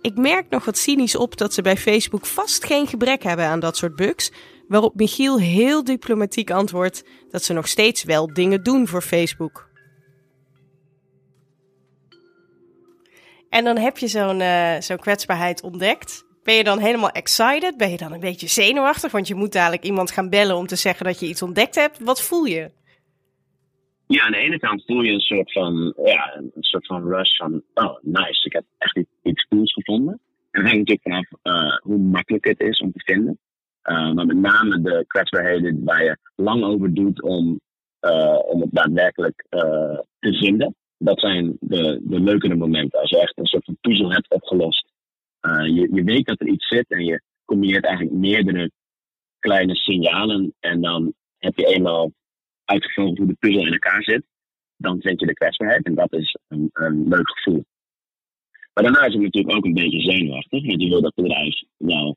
Ik 0.00 0.16
merk 0.16 0.50
nog 0.50 0.64
wat 0.64 0.78
cynisch 0.78 1.16
op 1.16 1.36
dat 1.36 1.54
ze 1.54 1.62
bij 1.62 1.76
Facebook 1.76 2.26
vast 2.26 2.64
geen 2.64 2.86
gebrek 2.86 3.22
hebben 3.22 3.46
aan 3.46 3.60
dat 3.60 3.76
soort 3.76 3.96
bugs, 3.96 4.32
waarop 4.68 4.94
Michiel 4.94 5.38
heel 5.38 5.84
diplomatiek 5.84 6.50
antwoordt 6.50 7.04
dat 7.30 7.42
ze 7.42 7.52
nog 7.52 7.68
steeds 7.68 8.04
wel 8.04 8.32
dingen 8.32 8.62
doen 8.62 8.88
voor 8.88 9.02
Facebook. 9.02 9.68
En 13.48 13.64
dan 13.64 13.78
heb 13.78 13.98
je 13.98 14.08
zo'n 14.08 14.40
uh, 14.40 14.80
zo'n 14.80 14.98
kwetsbaarheid 14.98 15.62
ontdekt. 15.62 16.24
Ben 16.44 16.54
je 16.54 16.64
dan 16.64 16.78
helemaal 16.78 17.10
excited? 17.10 17.76
Ben 17.76 17.90
je 17.90 17.96
dan 17.96 18.12
een 18.12 18.20
beetje 18.20 18.48
zenuwachtig? 18.48 19.12
Want 19.12 19.28
je 19.28 19.34
moet 19.34 19.52
dadelijk 19.52 19.84
iemand 19.84 20.10
gaan 20.10 20.28
bellen 20.28 20.56
om 20.56 20.66
te 20.66 20.76
zeggen 20.76 21.06
dat 21.06 21.20
je 21.20 21.26
iets 21.26 21.42
ontdekt 21.42 21.74
hebt. 21.74 21.98
Wat 21.98 22.22
voel 22.22 22.44
je? 22.44 22.70
Ja, 24.06 24.22
aan 24.24 24.32
de 24.32 24.38
ene 24.38 24.58
kant 24.58 24.84
voel 24.86 25.00
je 25.00 25.12
een 25.12 25.20
soort 25.20 25.52
van, 25.52 25.94
ja, 26.04 26.36
een 26.36 26.52
soort 26.62 26.86
van 26.86 27.08
rush 27.08 27.36
van, 27.36 27.62
oh 27.74 27.96
nice, 28.02 28.46
ik 28.46 28.52
heb 28.52 28.64
echt 28.78 29.00
iets 29.22 29.46
cools 29.48 29.72
gevonden. 29.72 30.20
En 30.50 30.62
dat 30.62 30.70
hangt 30.70 30.88
natuurlijk 30.88 31.02
vanaf 31.02 31.56
uh, 31.56 31.76
hoe 31.82 31.98
makkelijk 31.98 32.44
het 32.44 32.60
is 32.60 32.78
om 32.78 32.92
te 32.92 33.02
vinden. 33.04 33.38
Uh, 33.84 34.12
maar 34.12 34.26
met 34.26 34.36
name 34.36 34.80
de 34.80 35.04
kwetsbaarheden 35.06 35.84
waar 35.84 36.04
je 36.04 36.16
lang 36.36 36.64
over 36.64 36.94
doet 36.94 37.22
om, 37.22 37.60
uh, 38.00 38.38
om 38.46 38.60
het 38.60 38.72
daadwerkelijk 38.72 39.46
te 40.18 40.32
vinden. 40.32 40.74
Dat 40.98 41.20
zijn 41.20 41.56
de, 41.60 42.00
de 42.02 42.20
leukere 42.20 42.54
momenten. 42.54 43.00
Als 43.00 43.10
je 43.10 43.20
echt 43.20 43.38
een 43.38 43.46
soort 43.46 43.64
van 43.64 43.76
puzzel 43.80 44.12
hebt 44.12 44.30
opgelost 44.30 44.92
je, 45.50 45.88
je 45.92 46.02
weet 46.04 46.26
dat 46.26 46.40
er 46.40 46.46
iets 46.46 46.68
zit 46.68 46.88
en 46.88 47.04
je 47.04 47.22
combineert 47.44 47.84
eigenlijk 47.84 48.16
meerdere 48.16 48.70
kleine 49.38 49.74
signalen. 49.74 50.54
En 50.60 50.80
dan 50.80 51.14
heb 51.38 51.56
je 51.56 51.66
eenmaal 51.66 52.12
uitgevonden 52.64 53.16
hoe 53.16 53.26
de 53.26 53.36
puzzel 53.38 53.66
in 53.66 53.72
elkaar 53.72 54.02
zit. 54.02 54.24
Dan 54.76 55.00
vind 55.00 55.20
je 55.20 55.26
de 55.26 55.34
kwetsbaarheid 55.34 55.84
en 55.84 55.94
dat 55.94 56.12
is 56.12 56.36
een, 56.48 56.70
een 56.72 57.08
leuk 57.08 57.30
gevoel. 57.30 57.64
Maar 58.74 58.84
daarna 58.84 59.04
is 59.04 59.12
het 59.12 59.22
natuurlijk 59.22 59.56
ook 59.56 59.64
een 59.64 59.74
beetje 59.74 60.00
zenuwachtig. 60.00 60.66
Want 60.66 60.82
je 60.82 60.88
wil 60.88 61.02
dat 61.02 61.14
bedrijf 61.14 61.62
nou 61.76 62.14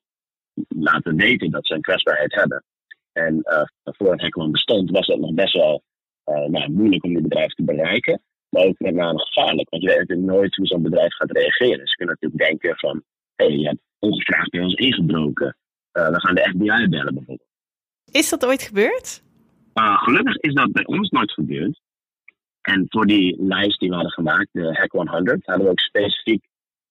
laten 0.67 1.15
weten 1.15 1.51
dat 1.51 1.67
ze 1.67 1.73
een 1.73 1.81
kwetsbaarheid 1.81 2.33
hebben. 2.33 2.63
En 3.11 3.35
uh, 3.35 3.61
voor 3.83 4.11
het 4.11 4.21
Hackerman 4.21 4.51
bestond 4.51 4.91
was 4.91 5.07
dat 5.07 5.19
nog 5.19 5.33
best 5.33 5.53
wel 5.53 5.83
uh, 6.25 6.45
nou, 6.45 6.71
moeilijk 6.71 7.03
om 7.03 7.13
die 7.13 7.21
bedrijf 7.21 7.53
te 7.53 7.63
bereiken. 7.63 8.21
Maar 8.49 8.63
ook 8.63 8.79
met 8.79 8.93
name 8.93 9.19
gevaarlijk. 9.19 9.69
Want 9.69 9.83
je 9.83 9.89
weet 9.89 9.99
natuurlijk 9.99 10.27
nooit 10.27 10.55
hoe 10.55 10.65
zo'n 10.65 10.81
bedrijf 10.81 11.13
gaat 11.13 11.31
reageren. 11.31 11.87
Ze 11.87 11.95
kunnen 11.95 12.17
natuurlijk 12.19 12.49
denken 12.49 12.77
van 12.77 13.03
hey, 13.37 13.57
je 13.57 13.67
hebt 13.67 13.81
ongevraagd 13.99 14.49
bij 14.49 14.61
ons 14.61 14.73
ingebroken. 14.73 15.57
Uh, 15.93 16.09
we 16.09 16.19
gaan 16.19 16.35
de 16.35 16.49
FBI 16.49 16.87
bellen 16.87 17.13
bijvoorbeeld. 17.13 17.49
Is 18.11 18.29
dat 18.29 18.45
ooit 18.45 18.61
gebeurd? 18.61 19.23
Uh, 19.73 20.03
gelukkig 20.03 20.35
is 20.35 20.53
dat 20.53 20.71
bij 20.71 20.85
ons 20.85 21.09
nooit 21.09 21.31
gebeurd. 21.31 21.79
En 22.61 22.85
voor 22.89 23.05
die 23.05 23.43
lijst 23.43 23.79
die 23.79 23.89
we 23.89 23.95
hadden 23.95 24.13
gemaakt, 24.13 24.49
de 24.51 24.73
Hack 24.73 24.91
100, 24.91 25.45
hadden 25.45 25.65
we 25.65 25.71
ook 25.71 25.79
specifiek 25.79 26.45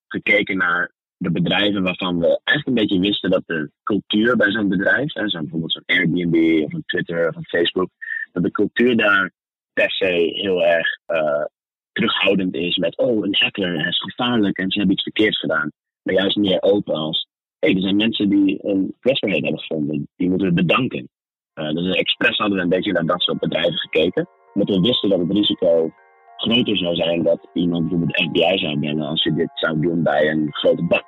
gekeken 0.09 0.57
naar 0.57 0.93
de 1.17 1.31
bedrijven 1.31 1.83
waarvan 1.83 2.19
we 2.19 2.41
echt 2.45 2.67
een 2.67 2.75
beetje 2.75 2.99
wisten 2.99 3.31
dat 3.31 3.43
de 3.47 3.71
cultuur 3.83 4.37
bij 4.37 4.51
zo'n 4.51 4.69
bedrijf, 4.69 5.13
hè, 5.13 5.29
zo'n 5.29 5.41
bijvoorbeeld 5.41 5.73
zo'n 5.73 5.97
Airbnb 5.97 6.65
of 6.65 6.73
een 6.73 6.83
Twitter 6.87 7.29
of 7.29 7.37
een 7.37 7.45
Facebook, 7.45 7.91
dat 8.33 8.43
de 8.43 8.51
cultuur 8.51 8.97
daar 8.97 9.31
per 9.73 9.91
se 9.91 10.31
heel 10.33 10.65
erg 10.65 10.87
uh, 11.07 11.45
terughoudend 11.93 12.55
is 12.55 12.77
met, 12.77 12.97
oh, 12.97 13.25
een 13.25 13.37
hacker, 13.39 13.87
is 13.87 14.01
gevaarlijk 14.01 14.59
en 14.59 14.71
ze 14.71 14.79
hebben 14.79 14.95
iets 14.95 15.05
verkeerds 15.05 15.39
gedaan. 15.39 15.73
Maar 16.07 16.15
juist 16.15 16.37
meer 16.37 16.63
open 16.63 16.95
als, 16.95 17.29
hey, 17.59 17.75
er 17.75 17.81
zijn 17.81 17.97
mensen 17.97 18.29
die 18.29 18.59
een 18.63 18.95
kwetsbaarheid 19.01 19.45
hebben 19.45 19.61
gevonden, 19.61 20.09
die 20.17 20.29
moeten 20.29 20.49
we 20.49 20.55
bedanken. 20.55 21.09
Uh, 21.55 21.71
dus 21.71 21.97
expres 21.97 22.37
hadden 22.37 22.57
we 22.57 22.63
een 22.63 22.69
beetje 22.69 22.93
naar 22.93 23.07
dat 23.07 23.23
soort 23.23 23.39
bedrijven 23.39 23.79
gekeken, 23.79 24.29
omdat 24.55 24.77
we 24.77 24.81
wisten 24.81 25.09
dat 25.09 25.19
het 25.19 25.33
risico 25.33 25.93
groter 26.37 26.77
zou 26.77 26.95
zijn 26.95 27.23
dat 27.23 27.49
iemand 27.53 27.89
bijvoorbeeld 27.89 28.23
FBI 28.23 28.59
zou 28.59 28.79
bellen 28.79 29.07
als 29.07 29.23
je 29.23 29.35
dit 29.35 29.51
zou 29.55 29.81
doen 29.81 30.03
bij 30.03 30.31
een 30.31 30.49
grote 30.51 30.83
bank. 30.83 31.05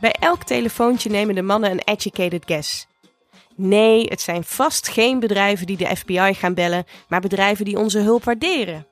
Bij 0.00 0.14
elk 0.20 0.42
telefoontje 0.42 1.10
nemen 1.10 1.34
de 1.34 1.42
mannen 1.42 1.70
een 1.70 1.82
educated 1.84 2.44
guess. 2.46 2.91
Nee, 3.64 4.04
het 4.08 4.20
zijn 4.20 4.44
vast 4.44 4.88
geen 4.88 5.20
bedrijven 5.20 5.66
die 5.66 5.76
de 5.76 5.96
FBI 5.96 6.34
gaan 6.34 6.54
bellen, 6.54 6.84
maar 7.08 7.20
bedrijven 7.20 7.64
die 7.64 7.78
onze 7.78 7.98
hulp 7.98 8.24
waarderen. 8.24 8.86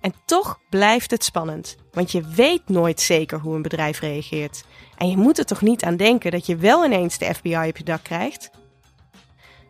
En 0.00 0.14
toch 0.24 0.60
blijft 0.70 1.10
het 1.10 1.24
spannend, 1.24 1.76
want 1.92 2.12
je 2.12 2.28
weet 2.34 2.68
nooit 2.68 3.00
zeker 3.00 3.38
hoe 3.38 3.54
een 3.54 3.62
bedrijf 3.62 4.00
reageert. 4.00 4.64
En 4.96 5.08
je 5.08 5.16
moet 5.16 5.38
er 5.38 5.44
toch 5.44 5.60
niet 5.60 5.84
aan 5.84 5.96
denken 5.96 6.30
dat 6.30 6.46
je 6.46 6.56
wel 6.56 6.84
ineens 6.84 7.18
de 7.18 7.34
FBI 7.34 7.68
op 7.68 7.76
je 7.76 7.84
dak 7.84 8.02
krijgt? 8.02 8.50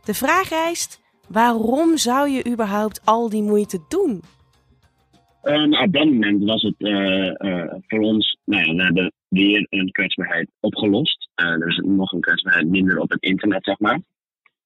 De 0.04 0.14
vraag 0.14 0.49
rijst: 0.49 1.00
waarom 1.28 1.97
zou 1.97 2.31
je 2.31 2.47
überhaupt 2.47 3.00
al 3.04 3.28
die 3.28 3.42
moeite 3.42 3.81
doen? 3.88 4.23
Uh, 5.43 5.83
op 5.83 5.93
dat 5.93 6.05
moment 6.05 6.45
was 6.45 6.63
het 6.63 6.75
uh, 6.79 7.35
uh, 7.39 7.75
voor 7.87 8.01
ons, 8.01 8.39
nou 8.45 8.65
ja, 8.65 8.75
we 8.75 8.83
hebben 8.83 9.13
weer 9.29 9.67
een 9.71 9.91
kwetsbaarheid 9.91 10.51
opgelost. 10.61 11.29
er 11.35 11.69
is 11.69 11.81
nog 11.85 12.13
een 12.13 12.21
kwetsbaarheid 12.21 12.69
minder 12.69 12.99
op 12.99 13.11
het 13.11 13.23
internet, 13.23 13.65
zeg 13.65 13.79
maar. 13.79 14.01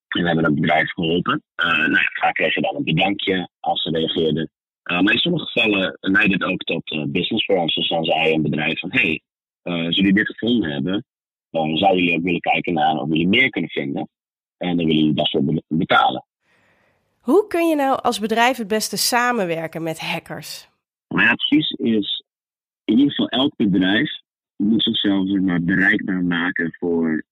En 0.08 0.22
we 0.22 0.26
hebben 0.26 0.44
dat 0.44 0.54
bedrijf 0.54 0.90
geholpen. 0.92 1.42
nou 1.56 1.90
ja, 1.90 2.10
vaak 2.20 2.34
kreeg 2.34 2.54
je 2.54 2.60
dan 2.60 2.76
een 2.76 2.84
bedankje 2.84 3.48
als 3.60 3.82
ze 3.82 3.90
reageerden. 3.90 4.50
maar 4.82 5.12
in 5.12 5.18
sommige 5.18 5.46
gevallen 5.46 5.96
leidde 6.00 6.34
het 6.34 6.44
ook 6.44 6.62
tot 6.62 7.12
business 7.12 7.44
voor. 7.44 7.66
Dus 7.66 7.88
dan 7.88 8.04
zei 8.04 8.32
een 8.32 8.42
bedrijf 8.42 8.78
van, 8.78 8.92
hey, 8.92 9.20
als 9.62 9.96
jullie 9.96 10.12
dit 10.12 10.26
gevonden 10.26 10.70
hebben, 10.70 11.04
dan 11.50 11.76
zouden 11.76 12.02
jullie 12.02 12.18
ook 12.18 12.24
willen 12.24 12.40
kijken 12.40 12.72
naar 12.74 12.96
of 12.96 13.08
jullie 13.08 13.28
meer 13.28 13.50
kunnen 13.50 13.70
vinden. 13.70 14.08
En 14.56 14.76
dan 14.76 14.86
willen 14.86 14.96
jullie 14.96 15.14
dat 15.14 15.30
voor 15.30 15.62
betalen. 15.68 16.24
Hoe 17.26 17.46
kun 17.46 17.68
je 17.68 17.76
nou 17.76 18.02
als 18.02 18.18
bedrijf 18.18 18.56
het 18.56 18.68
beste 18.68 18.96
samenwerken 18.96 19.82
met 19.82 20.00
hackers? 20.00 20.68
Mijn 21.14 21.36
is 21.48 21.70
in 22.84 22.98
ieder 22.98 23.10
geval 23.10 23.28
elk 23.28 23.56
bedrijf 23.56 24.10
moet 24.56 24.82
zichzelf 24.82 25.28
maar, 25.28 25.62
bereikbaar 25.62 26.24
maken 26.24 26.74
voor 26.78 27.22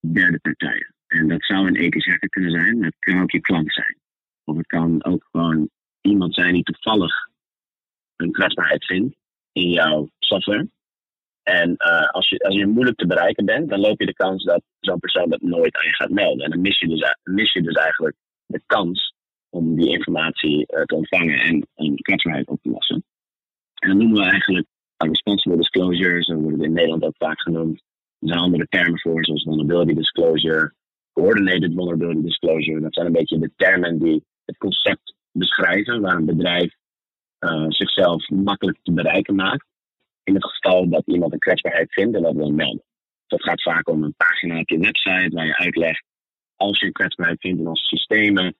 derde 0.00 0.38
partijen. 0.38 0.94
En 1.06 1.28
dat 1.28 1.44
zou 1.44 1.66
een 1.66 1.76
ethisch 1.76 2.06
hacker 2.06 2.28
kunnen 2.28 2.50
zijn, 2.50 2.84
het 2.84 2.94
kan 2.98 3.22
ook 3.22 3.30
je 3.30 3.40
klant 3.40 3.72
zijn. 3.72 3.96
Of 4.44 4.56
het 4.56 4.66
kan 4.66 5.04
ook 5.04 5.28
gewoon 5.30 5.68
iemand 6.00 6.34
zijn 6.34 6.52
die 6.52 6.62
toevallig 6.62 7.28
een 8.16 8.32
kwetsbaarheid 8.32 8.84
vindt 8.84 9.16
in 9.52 9.70
jouw 9.70 10.08
software. 10.18 10.68
En 11.42 11.70
uh, 11.70 12.08
als, 12.08 12.28
je, 12.28 12.38
als 12.38 12.54
je 12.54 12.66
moeilijk 12.66 12.96
te 12.96 13.06
bereiken 13.06 13.44
bent, 13.44 13.68
dan 13.68 13.80
loop 13.80 14.00
je 14.00 14.06
de 14.06 14.14
kans 14.14 14.44
dat 14.44 14.62
zo'n 14.80 14.98
persoon 14.98 15.30
dat 15.30 15.40
nooit 15.40 15.76
aan 15.76 15.86
je 15.86 15.94
gaat 15.94 16.10
melden. 16.10 16.44
En 16.44 16.50
dan 16.50 16.60
mis 16.60 16.78
je 16.78 16.88
dus, 16.88 17.16
mis 17.22 17.52
je 17.52 17.62
dus 17.62 17.74
eigenlijk 17.74 18.16
de 18.46 18.62
kans 18.66 19.16
om 19.50 19.76
die 19.76 19.88
informatie 19.88 20.58
uh, 20.58 20.82
te 20.82 20.94
ontvangen 20.94 21.40
en 21.40 21.68
een 21.74 21.96
kwetsbaarheid 21.96 22.48
op 22.48 22.62
te 22.62 22.70
lossen. 22.70 23.04
En 23.74 23.88
dat 23.88 23.98
noemen 23.98 24.22
we 24.22 24.30
eigenlijk 24.30 24.66
responsible 24.96 25.56
disclosure, 25.56 26.22
zo 26.22 26.34
wordt 26.34 26.56
het 26.56 26.66
in 26.66 26.72
Nederland 26.72 27.02
ook 27.02 27.16
vaak 27.16 27.40
genoemd. 27.40 27.82
Er 28.18 28.28
zijn 28.28 28.40
andere 28.40 28.66
termen 28.68 29.00
voor, 29.00 29.24
zoals 29.24 29.42
vulnerability 29.42 29.94
disclosure, 29.94 30.72
coordinated 31.12 31.72
vulnerability 31.74 32.22
disclosure. 32.22 32.80
Dat 32.80 32.94
zijn 32.94 33.06
een 33.06 33.12
beetje 33.12 33.38
de 33.38 33.52
termen 33.56 33.98
die 33.98 34.24
het 34.44 34.56
concept 34.56 35.14
beschrijven, 35.32 36.00
waar 36.00 36.16
een 36.16 36.24
bedrijf 36.24 36.74
uh, 37.40 37.64
zichzelf 37.68 38.28
makkelijk 38.28 38.78
te 38.82 38.92
bereiken 38.92 39.34
maakt. 39.34 39.66
In 40.24 40.34
het 40.34 40.44
geval 40.44 40.88
dat 40.88 41.02
iemand 41.06 41.32
een 41.32 41.38
kwetsbaarheid 41.38 41.92
vindt 41.92 42.16
en 42.16 42.22
dat 42.22 42.34
wil 42.34 42.50
melden. 42.50 42.82
Dat 43.26 43.42
gaat 43.42 43.62
vaak 43.62 43.88
om 43.88 44.02
een 44.02 44.14
pagina 44.16 44.58
op 44.58 44.68
je 44.68 44.78
website 44.78 45.34
waar 45.34 45.46
je 45.46 45.56
uitlegt 45.56 46.04
als 46.56 46.78
je 46.78 46.86
een 46.86 46.92
kwetsbaarheid 46.92 47.40
vindt 47.40 47.60
in 47.60 47.68
onze 47.68 47.84
systemen, 47.84 48.56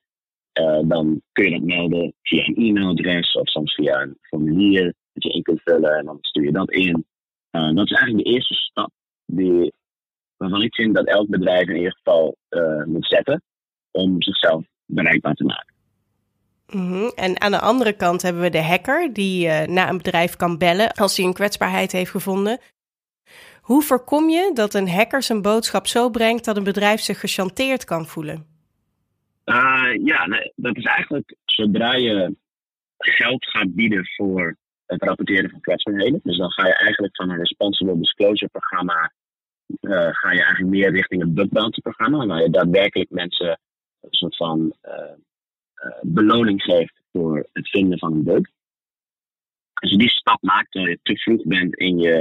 uh, 0.59 0.79
dan 0.83 1.21
kun 1.31 1.45
je 1.45 1.51
dat 1.51 1.61
melden 1.61 2.13
via 2.21 2.43
een 2.45 2.55
e-mailadres 2.55 3.31
of 3.31 3.47
soms 3.47 3.73
via 3.73 4.01
een 4.01 4.17
formulier 4.21 4.93
dat 5.13 5.23
je 5.23 5.29
in 5.29 5.41
kunt 5.41 5.61
vullen 5.61 5.97
en 5.97 6.05
dan 6.05 6.17
stuur 6.21 6.43
je 6.43 6.51
dat 6.51 6.71
in. 6.71 7.05
Uh, 7.51 7.75
dat 7.75 7.85
is 7.85 7.91
eigenlijk 7.91 8.25
de 8.25 8.33
eerste 8.33 8.53
stap 8.53 8.91
die, 9.25 9.73
waarvan 10.37 10.61
ik 10.61 10.75
vind 10.75 10.95
dat 10.95 11.07
elk 11.07 11.29
bedrijf 11.29 11.67
in 11.67 11.75
ieder 11.75 11.95
geval 11.95 12.35
uh, 12.49 12.83
moet 12.83 13.05
zetten 13.07 13.41
om 13.91 14.21
zichzelf 14.21 14.63
bereikbaar 14.85 15.33
te 15.33 15.43
maken. 15.43 15.73
-hmm. 16.65 17.11
En 17.15 17.41
aan 17.41 17.51
de 17.51 17.59
andere 17.59 17.93
kant 17.93 18.21
hebben 18.21 18.41
we 18.41 18.49
de 18.49 18.63
hacker 18.63 19.13
die 19.13 19.47
naar 19.47 19.89
een 19.89 19.97
bedrijf 19.97 20.35
kan 20.35 20.57
bellen 20.57 20.91
als 20.91 21.17
hij 21.17 21.25
een 21.25 21.33
kwetsbaarheid 21.33 21.91
heeft 21.91 22.11
gevonden. 22.11 22.59
Hoe 23.61 23.81
voorkom 23.81 24.29
je 24.29 24.51
dat 24.53 24.73
een 24.73 24.89
hacker 24.89 25.23
zijn 25.23 25.41
boodschap 25.41 25.87
zo 25.87 26.09
brengt 26.09 26.45
dat 26.45 26.57
een 26.57 26.63
bedrijf 26.63 27.01
zich 27.01 27.19
gechanteerd 27.19 27.83
kan 27.83 28.05
voelen? 28.05 28.58
Uh, 29.49 30.05
ja, 30.05 30.27
dat 30.55 30.77
is 30.77 30.83
eigenlijk 30.83 31.35
zodra 31.45 31.93
je 31.93 32.35
geld 32.97 33.45
gaat 33.45 33.75
bieden 33.75 34.07
voor 34.15 34.57
het 34.85 35.03
rapporteren 35.03 35.49
van 35.49 35.61
kwetsbaarheden. 35.61 36.19
Dus 36.23 36.37
dan 36.37 36.51
ga 36.51 36.67
je 36.67 36.73
eigenlijk 36.73 37.15
van 37.15 37.29
een 37.29 37.37
responsible 37.37 37.99
disclosure 37.99 38.51
programma 38.51 39.11
uh, 39.81 40.07
ga 40.11 40.31
je 40.31 40.43
eigenlijk 40.43 40.71
meer 40.71 40.91
richting 40.91 41.21
een 41.21 41.33
bug 41.33 41.49
bounty 41.49 41.81
programma, 41.81 42.25
waar 42.25 42.41
je 42.41 42.49
daadwerkelijk 42.49 43.09
mensen 43.09 43.59
een 44.01 44.13
soort 44.13 44.35
van 44.35 44.73
uh, 44.83 45.15
beloning 46.01 46.61
geeft 46.61 47.01
voor 47.11 47.47
het 47.53 47.69
vinden 47.69 47.99
van 47.99 48.13
een 48.13 48.23
bug. 48.23 48.47
Als 49.73 49.91
je 49.91 49.97
die 49.97 50.09
stap 50.09 50.41
maakt 50.41 50.71
terwijl 50.71 50.93
je 50.93 51.13
te 51.13 51.21
vroeg 51.21 51.43
bent 51.43 51.75
in 51.75 51.97
je, 51.97 52.13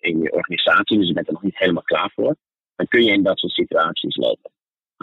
in 0.00 0.18
je 0.18 0.32
organisatie, 0.32 0.98
dus 0.98 1.06
je 1.06 1.12
bent 1.12 1.26
er 1.26 1.32
nog 1.32 1.42
niet 1.42 1.58
helemaal 1.58 1.82
klaar 1.82 2.10
voor, 2.14 2.36
dan 2.76 2.88
kun 2.88 3.04
je 3.04 3.12
in 3.12 3.22
dat 3.22 3.38
soort 3.38 3.52
situaties 3.52 4.16
lopen. 4.16 4.50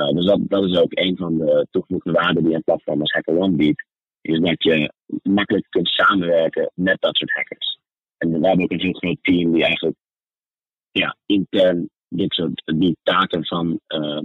Dus 0.07 0.25
dat, 0.25 0.39
dat 0.47 0.63
is 0.63 0.77
ook 0.77 0.97
een 0.97 1.17
van 1.17 1.37
de 1.37 1.67
toegevoegde 1.71 2.11
waarden 2.11 2.43
die 2.43 2.55
een 2.55 2.63
platform 2.63 2.99
als 2.99 3.11
HackerOne 3.11 3.55
biedt. 3.55 3.85
Is 4.21 4.39
dat 4.39 4.63
je 4.63 4.93
makkelijk 5.23 5.65
kunt 5.69 5.87
samenwerken 5.87 6.71
met 6.73 6.97
dat 7.01 7.17
soort 7.17 7.31
hackers. 7.31 7.79
En 8.17 8.39
we 8.39 8.47
hebben 8.47 8.63
ook 8.63 8.71
een 8.71 8.79
heel 8.79 8.93
groot 8.93 9.17
team 9.21 9.51
die 9.51 9.63
eigenlijk 9.63 9.97
ja, 10.91 11.15
intern 11.25 11.89
dit 12.07 12.33
soort 12.33 12.61
die 12.65 12.97
taken 13.03 13.45
van 13.45 13.79
uh, 13.87 14.21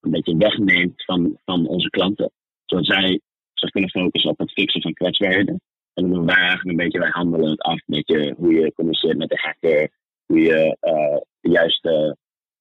een 0.00 0.10
beetje 0.10 0.36
wegneemt 0.36 1.04
van, 1.04 1.38
van 1.44 1.66
onze 1.66 1.90
klanten. 1.90 2.30
Zodat 2.64 2.86
zij 2.86 3.20
zich 3.54 3.70
kunnen 3.70 3.90
focussen 3.90 4.30
op 4.30 4.38
het 4.38 4.52
fixen 4.52 4.82
van 4.82 4.92
kwetsbaarheden. 4.92 5.60
En 5.94 6.02
dan 6.02 6.12
doen 6.12 6.26
wij 6.26 6.36
eigenlijk 6.36 6.68
een 6.68 6.84
beetje, 6.84 6.98
wij 6.98 7.10
handelen 7.10 7.50
het 7.50 7.60
af, 7.60 7.72
een 7.72 7.82
beetje 7.86 8.34
hoe 8.36 8.52
je 8.52 8.72
communiceert 8.72 9.16
met 9.16 9.28
de 9.28 9.38
hacker, 9.40 9.90
hoe 10.26 10.40
je 10.40 10.76
de 11.40 11.50
juiste 11.50 12.16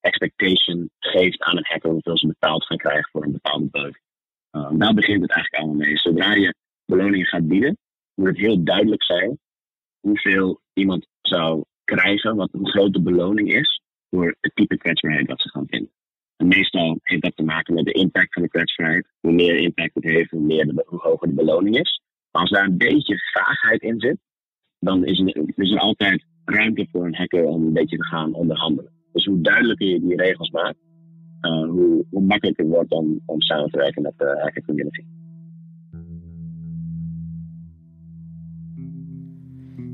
expectation 0.05 0.89
geeft 0.99 1.41
aan 1.41 1.57
een 1.57 1.65
hacker 1.67 1.91
hoeveel 1.91 2.17
ze 2.17 2.27
betaald 2.27 2.65
gaan 2.65 2.77
krijgen 2.77 3.09
voor 3.11 3.23
een 3.23 3.31
bepaalde 3.31 3.67
bug. 3.71 3.97
Uh, 4.51 4.69
daar 4.71 4.93
begint 4.93 5.21
het 5.21 5.31
eigenlijk 5.31 5.63
allemaal 5.63 5.85
mee. 5.85 5.97
Zodra 5.97 6.33
je 6.33 6.55
beloningen 6.85 7.25
gaat 7.25 7.47
bieden, 7.47 7.77
moet 8.13 8.27
het 8.27 8.37
heel 8.37 8.63
duidelijk 8.63 9.03
zijn 9.03 9.39
hoeveel 9.99 10.61
iemand 10.73 11.07
zou 11.21 11.63
krijgen, 11.83 12.35
wat 12.35 12.49
een 12.51 12.67
grote 12.67 13.01
beloning 13.01 13.53
is 13.53 13.81
voor 14.09 14.35
het 14.41 14.55
type 14.55 14.77
kwetsbaarheid 14.77 15.27
dat 15.27 15.41
ze 15.41 15.49
gaan 15.49 15.67
vinden. 15.67 15.91
En 16.37 16.47
meestal 16.47 16.99
heeft 17.01 17.21
dat 17.21 17.35
te 17.35 17.43
maken 17.43 17.73
met 17.73 17.85
de 17.85 17.91
impact 17.91 18.33
van 18.33 18.41
de 18.41 18.49
kwetsbaarheid. 18.49 19.07
Hoe 19.19 19.31
meer 19.31 19.55
impact 19.55 19.93
het 19.93 20.03
heeft, 20.03 20.31
hoe, 20.31 20.41
meer 20.41 20.65
de, 20.65 20.83
hoger 20.85 21.27
de 21.27 21.33
beloning 21.33 21.77
is. 21.77 22.01
Maar 22.31 22.41
als 22.41 22.51
daar 22.51 22.65
een 22.65 22.77
beetje 22.77 23.19
vaagheid 23.33 23.81
in 23.81 23.99
zit, 23.99 24.17
dan 24.79 25.05
is 25.05 25.19
er, 25.19 25.53
is 25.55 25.71
er 25.71 25.79
altijd 25.79 26.25
ruimte 26.45 26.87
voor 26.91 27.05
een 27.05 27.15
hacker 27.15 27.43
om 27.43 27.63
een 27.63 27.73
beetje 27.73 27.97
te 27.97 28.05
gaan 28.05 28.33
onderhandelen. 28.33 28.94
Dus 29.15 29.25
hoe 29.25 29.41
duidelijker 29.41 29.87
je 29.87 29.99
die 29.99 30.15
regels 30.15 30.51
maakt, 30.51 30.77
uh, 31.41 31.69
hoe, 31.69 32.05
hoe 32.09 32.21
makkelijker 32.21 32.65
wordt 32.65 32.91
om, 32.91 33.19
om 33.25 33.41
samen 33.41 33.69
te 33.69 33.77
werken 33.77 34.01
met 34.01 34.13
de 34.17 34.39
hacker. 34.41 35.05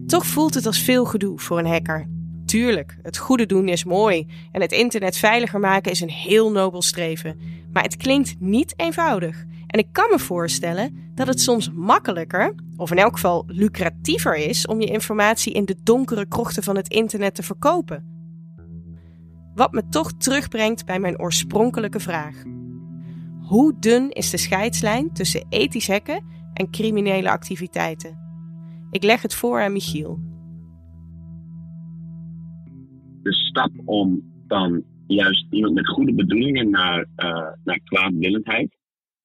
Toch 0.06 0.25
voelt 0.25 0.54
het 0.54 0.66
als 0.66 0.80
veel 0.80 1.06
gedoe 1.06 1.40
voor 1.40 1.60
een 1.60 1.66
hacker. 1.66 2.08
Tuurlijk, 2.46 2.98
het 3.01 3.18
goede 3.18 3.46
doen 3.46 3.68
is 3.68 3.84
mooi 3.84 4.28
en 4.51 4.62
het 4.62 4.72
internet 4.72 5.18
veiliger 5.18 5.60
maken 5.60 5.92
is 5.92 6.01
een 6.01 6.10
heel 6.10 6.51
nobel 6.51 6.82
streven. 6.82 7.40
Maar 7.72 7.84
het 7.84 7.98
klinkt 7.98 8.36
niet 8.40 8.74
eenvoudig. 8.80 9.46
En 9.68 9.80
ik 9.80 9.88
kan 9.92 10.10
me 10.12 10.20
voorstellen 10.20 11.12
dat 11.16 11.28
het 11.28 11.42
soms 11.42 11.72
makkelijker, 11.72 12.56
of 12.78 12.92
in 12.92 12.98
elk 12.98 13.13
geval 13.13 13.44
lucratiever 13.48 14.36
is, 14.36 14.68
om 14.68 14.82
je 14.82 14.88
informatie 14.88 15.54
in 15.54 15.66
de 15.66 15.75
donkere 15.84 16.28
krochten 16.28 16.63
van 16.63 16.75
het 16.75 16.90
internet 16.90 17.36
te 17.36 17.44
verkopen. 17.44 18.11
Wat 19.55 19.72
me 19.72 19.88
toch 19.89 20.13
terugbrengt 20.13 20.86
bij 20.86 21.00
mijn 21.00 21.20
oorspronkelijke 21.20 22.00
vraag. 22.00 22.43
Hoe 23.41 23.79
dun 23.79 24.10
is 24.10 24.29
de 24.29 24.38
scheidslijn 24.38 25.13
tussen 25.13 25.46
ethisch 25.50 25.88
hacken 25.88 26.24
en 26.53 26.72
criminele 26.72 27.29
activiteiten? 27.29 28.20
Ik 28.91 29.03
leg 29.03 29.22
het 29.22 29.36
voor 29.36 29.62
aan 29.62 29.74
Michiel. 29.74 30.20
De 33.24 33.34
stap 33.34 33.72
om 33.86 34.31
dan 34.48 34.84
juist 35.08 35.46
iemand 35.50 35.74
met 35.74 35.88
goede 35.88 36.13
bedoelingen 36.13 36.70
naar, 36.70 37.00
uh, 37.00 37.48
naar 37.63 37.79
kwaadwillendheid 37.84 38.75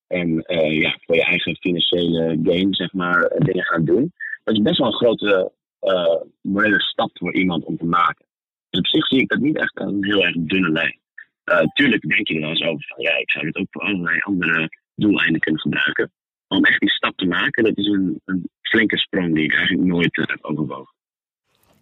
en 0.07 0.29
uh, 0.29 0.81
ja, 0.81 0.99
voor 1.01 1.15
je 1.15 1.25
eigen 1.25 1.57
financiële 1.57 2.39
gain, 2.43 2.75
zeg 2.75 2.93
maar, 2.93 3.33
dingen 3.39 3.65
gaan 3.65 3.85
doen. 3.85 4.13
Dat 4.45 4.55
is 4.55 4.63
best 4.63 4.79
wel 4.79 4.87
een 4.87 4.93
grote 4.93 5.53
uh, 5.81 6.23
morele 6.41 6.81
stap 6.81 7.11
voor 7.15 7.35
iemand 7.35 7.65
om 7.65 7.77
te 7.77 7.85
maken. 7.85 8.25
Dus 8.71 8.81
op 8.81 8.87
zich 8.87 9.07
zie 9.07 9.21
ik 9.21 9.29
dat 9.29 9.39
niet 9.39 9.57
echt 9.57 9.81
een 9.81 10.05
heel 10.05 10.25
erg 10.25 10.35
dunne 10.39 10.71
lijn. 10.71 10.99
Uh, 11.45 11.61
tuurlijk 11.61 12.03
denk 12.03 12.29
je 12.29 12.35
er 12.35 12.41
wel 12.41 12.51
eens 12.51 12.63
over 12.63 12.85
van 12.87 13.03
ja, 13.03 13.17
ik 13.17 13.31
zou 13.31 13.47
het 13.47 13.57
ook 13.57 13.67
voor 13.71 13.83
allerlei 13.83 14.21
andere 14.21 14.71
doeleinden 14.95 15.41
kunnen 15.41 15.61
gebruiken. 15.61 16.11
Om 16.49 16.65
echt 16.65 16.81
die 16.81 16.91
stap 16.91 17.17
te 17.17 17.27
maken, 17.27 17.65
dat 17.65 17.77
is 17.77 17.87
een, 17.87 18.21
een 18.25 18.49
flinke 18.63 18.99
sprong 18.99 19.35
die 19.35 19.45
ik 19.45 19.55
eigenlijk 19.55 19.89
nooit 19.89 20.17
heb 20.17 20.39
overwogen. 20.41 20.95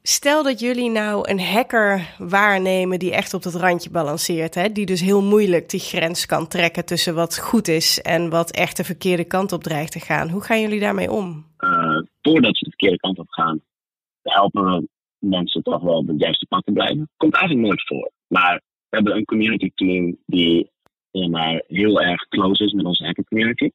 Stel 0.06 0.42
dat 0.42 0.60
jullie 0.60 0.90
nou 0.90 1.30
een 1.30 1.40
hacker 1.40 2.14
waarnemen 2.18 2.98
die 2.98 3.12
echt 3.12 3.34
op 3.34 3.42
dat 3.42 3.54
randje 3.54 3.90
balanceert. 3.90 4.54
Hè? 4.54 4.72
Die 4.72 4.86
dus 4.86 5.00
heel 5.00 5.22
moeilijk 5.22 5.68
die 5.68 5.80
grens 5.80 6.26
kan 6.26 6.48
trekken 6.48 6.84
tussen 6.84 7.14
wat 7.14 7.38
goed 7.38 7.68
is 7.68 8.02
en 8.02 8.30
wat 8.30 8.50
echt 8.50 8.76
de 8.76 8.84
verkeerde 8.84 9.24
kant 9.24 9.52
op 9.52 9.62
dreigt 9.62 9.92
te 9.92 10.00
gaan. 10.00 10.28
Hoe 10.30 10.42
gaan 10.42 10.60
jullie 10.60 10.80
daarmee 10.80 11.10
om? 11.10 11.46
Uh, 11.58 12.02
voordat 12.22 12.56
ze 12.56 12.64
de 12.64 12.70
verkeerde 12.70 12.96
kant 12.96 13.18
op 13.18 13.28
gaan, 13.28 13.60
helpen 14.22 14.64
we 14.64 14.88
mensen 15.24 15.62
toch 15.62 15.82
wel 15.82 15.96
op 15.96 16.06
het 16.06 16.20
juiste 16.20 16.46
pad 16.46 16.64
te 16.64 16.72
blijven. 16.72 17.08
Komt 17.16 17.34
eigenlijk 17.34 17.66
nooit 17.66 17.86
voor. 17.86 18.10
Maar 18.26 18.54
we 18.88 18.96
hebben 18.96 19.16
een 19.16 19.24
community 19.24 19.70
team 19.74 20.16
die 20.26 20.72
maar, 21.22 21.64
heel 21.66 22.00
erg 22.00 22.28
close 22.28 22.64
is 22.64 22.72
met 22.72 22.84
onze 22.84 23.04
hacker 23.04 23.24
community. 23.24 23.70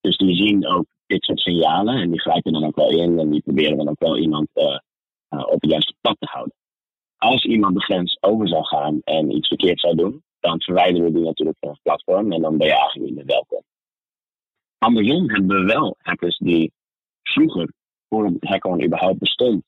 Dus 0.00 0.16
die 0.16 0.34
zien 0.34 0.66
ook 0.66 0.86
dit 1.06 1.24
soort 1.24 1.40
signalen 1.40 1.96
en 1.96 2.10
die 2.10 2.20
grijpen 2.20 2.52
dan 2.52 2.64
ook 2.64 2.76
wel 2.76 2.90
in 2.90 3.18
en 3.18 3.30
die 3.30 3.42
proberen 3.42 3.76
dan 3.76 3.88
ook 3.88 3.98
wel 3.98 4.18
iemand 4.18 4.48
uh, 4.54 4.78
uh, 5.30 5.46
op 5.46 5.60
het 5.60 5.70
juiste 5.70 5.94
pad 6.00 6.16
te 6.18 6.26
houden. 6.30 6.54
Als 7.16 7.44
iemand 7.44 7.74
de 7.74 7.82
grens 7.82 8.16
over 8.20 8.48
zou 8.48 8.64
gaan 8.64 9.00
en 9.04 9.36
iets 9.36 9.48
verkeerd 9.48 9.80
zou 9.80 9.94
doen, 9.94 10.22
dan 10.40 10.62
verwijderen 10.62 11.06
we 11.06 11.12
die 11.12 11.24
natuurlijk 11.24 11.56
van 11.60 11.68
het 11.68 11.82
platform 11.82 12.32
en 12.32 12.40
dan 12.40 12.56
ben 12.56 12.66
je 12.66 12.76
eigenlijk 12.76 13.06
niet 13.06 13.14
meer 13.14 13.26
welkom. 13.26 13.62
Andersom 14.78 15.30
hebben 15.30 15.60
we 15.60 15.72
wel 15.72 15.96
hackers 15.98 16.38
die 16.38 16.72
vroeger, 17.22 17.72
voor 18.08 18.24
het 18.24 18.36
hacken 18.40 18.84
überhaupt 18.84 19.18
bestond, 19.18 19.62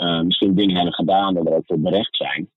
uh, 0.00 0.20
misschien 0.20 0.54
dingen 0.54 0.76
hebben 0.76 0.94
gedaan 0.94 1.34
dat 1.34 1.46
er 1.46 1.54
ook 1.54 1.66
voor 1.66 1.80
berecht 1.80 2.16
zijn, 2.16 2.50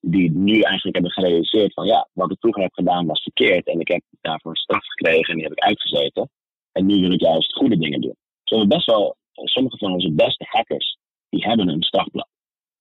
die 0.00 0.30
nu 0.30 0.60
eigenlijk 0.60 0.94
hebben 0.94 1.12
gerealiseerd 1.12 1.72
van 1.72 1.86
ja, 1.86 2.08
wat 2.12 2.30
ik 2.30 2.38
vroeger 2.40 2.62
heb 2.62 2.72
gedaan 2.72 3.06
was 3.06 3.22
verkeerd 3.22 3.66
en 3.66 3.80
ik 3.80 3.88
heb 3.88 4.02
daarvoor 4.20 4.56
straf 4.56 4.86
gekregen 4.86 5.28
en 5.28 5.34
die 5.34 5.44
heb 5.44 5.52
ik 5.52 5.64
uitgezeten. 5.64 6.30
En 6.72 6.86
nu 6.86 7.00
wil 7.00 7.12
ik 7.12 7.20
juist 7.20 7.52
goede 7.52 7.78
dingen 7.78 8.00
doen. 8.00 8.16
Zo 8.44 8.66
best 8.66 8.86
wel, 8.86 9.16
sommige 9.32 9.78
van 9.78 9.92
onze 9.92 10.12
beste 10.12 10.46
hackers, 10.48 10.98
die 11.28 11.44
hebben 11.44 11.68
een 11.68 11.82
strafblad. 11.82 12.28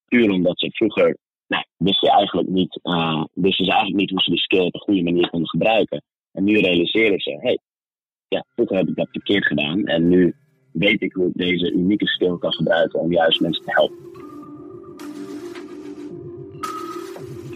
Puur 0.06 0.32
omdat 0.32 0.60
ze 0.60 0.72
vroeger, 0.72 1.18
nou, 1.48 1.66
wisten, 1.78 2.10
eigenlijk 2.10 2.48
niet, 2.48 2.80
uh, 2.84 3.24
wisten 3.34 3.66
ze 3.66 3.72
eigenlijk 3.72 4.00
niet 4.00 4.10
hoe 4.10 4.22
ze 4.22 4.30
die 4.30 4.40
skill 4.40 4.66
op 4.66 4.74
een 4.74 4.80
goede 4.80 5.04
manier 5.04 5.30
konden 5.30 5.50
gebruiken. 5.50 6.04
En 6.32 6.44
nu 6.44 6.60
realiseren 6.60 7.20
ze, 7.20 7.38
hey, 7.40 7.60
ja, 8.28 8.46
vroeger 8.56 8.78
heb 8.78 8.88
ik 8.88 8.96
dat 8.96 9.10
verkeerd 9.12 9.46
gedaan 9.46 9.86
en 9.86 10.08
nu 10.08 10.36
weet 10.80 11.02
ik 11.02 11.14
hoe 11.14 11.30
deze 11.34 11.72
unieke 11.72 12.08
skill 12.08 12.38
kan 12.38 12.54
gebruiken 12.54 13.00
om 13.00 13.12
juist 13.12 13.42
mensen 13.42 13.64
te 13.64 13.72
helpen. 13.72 13.98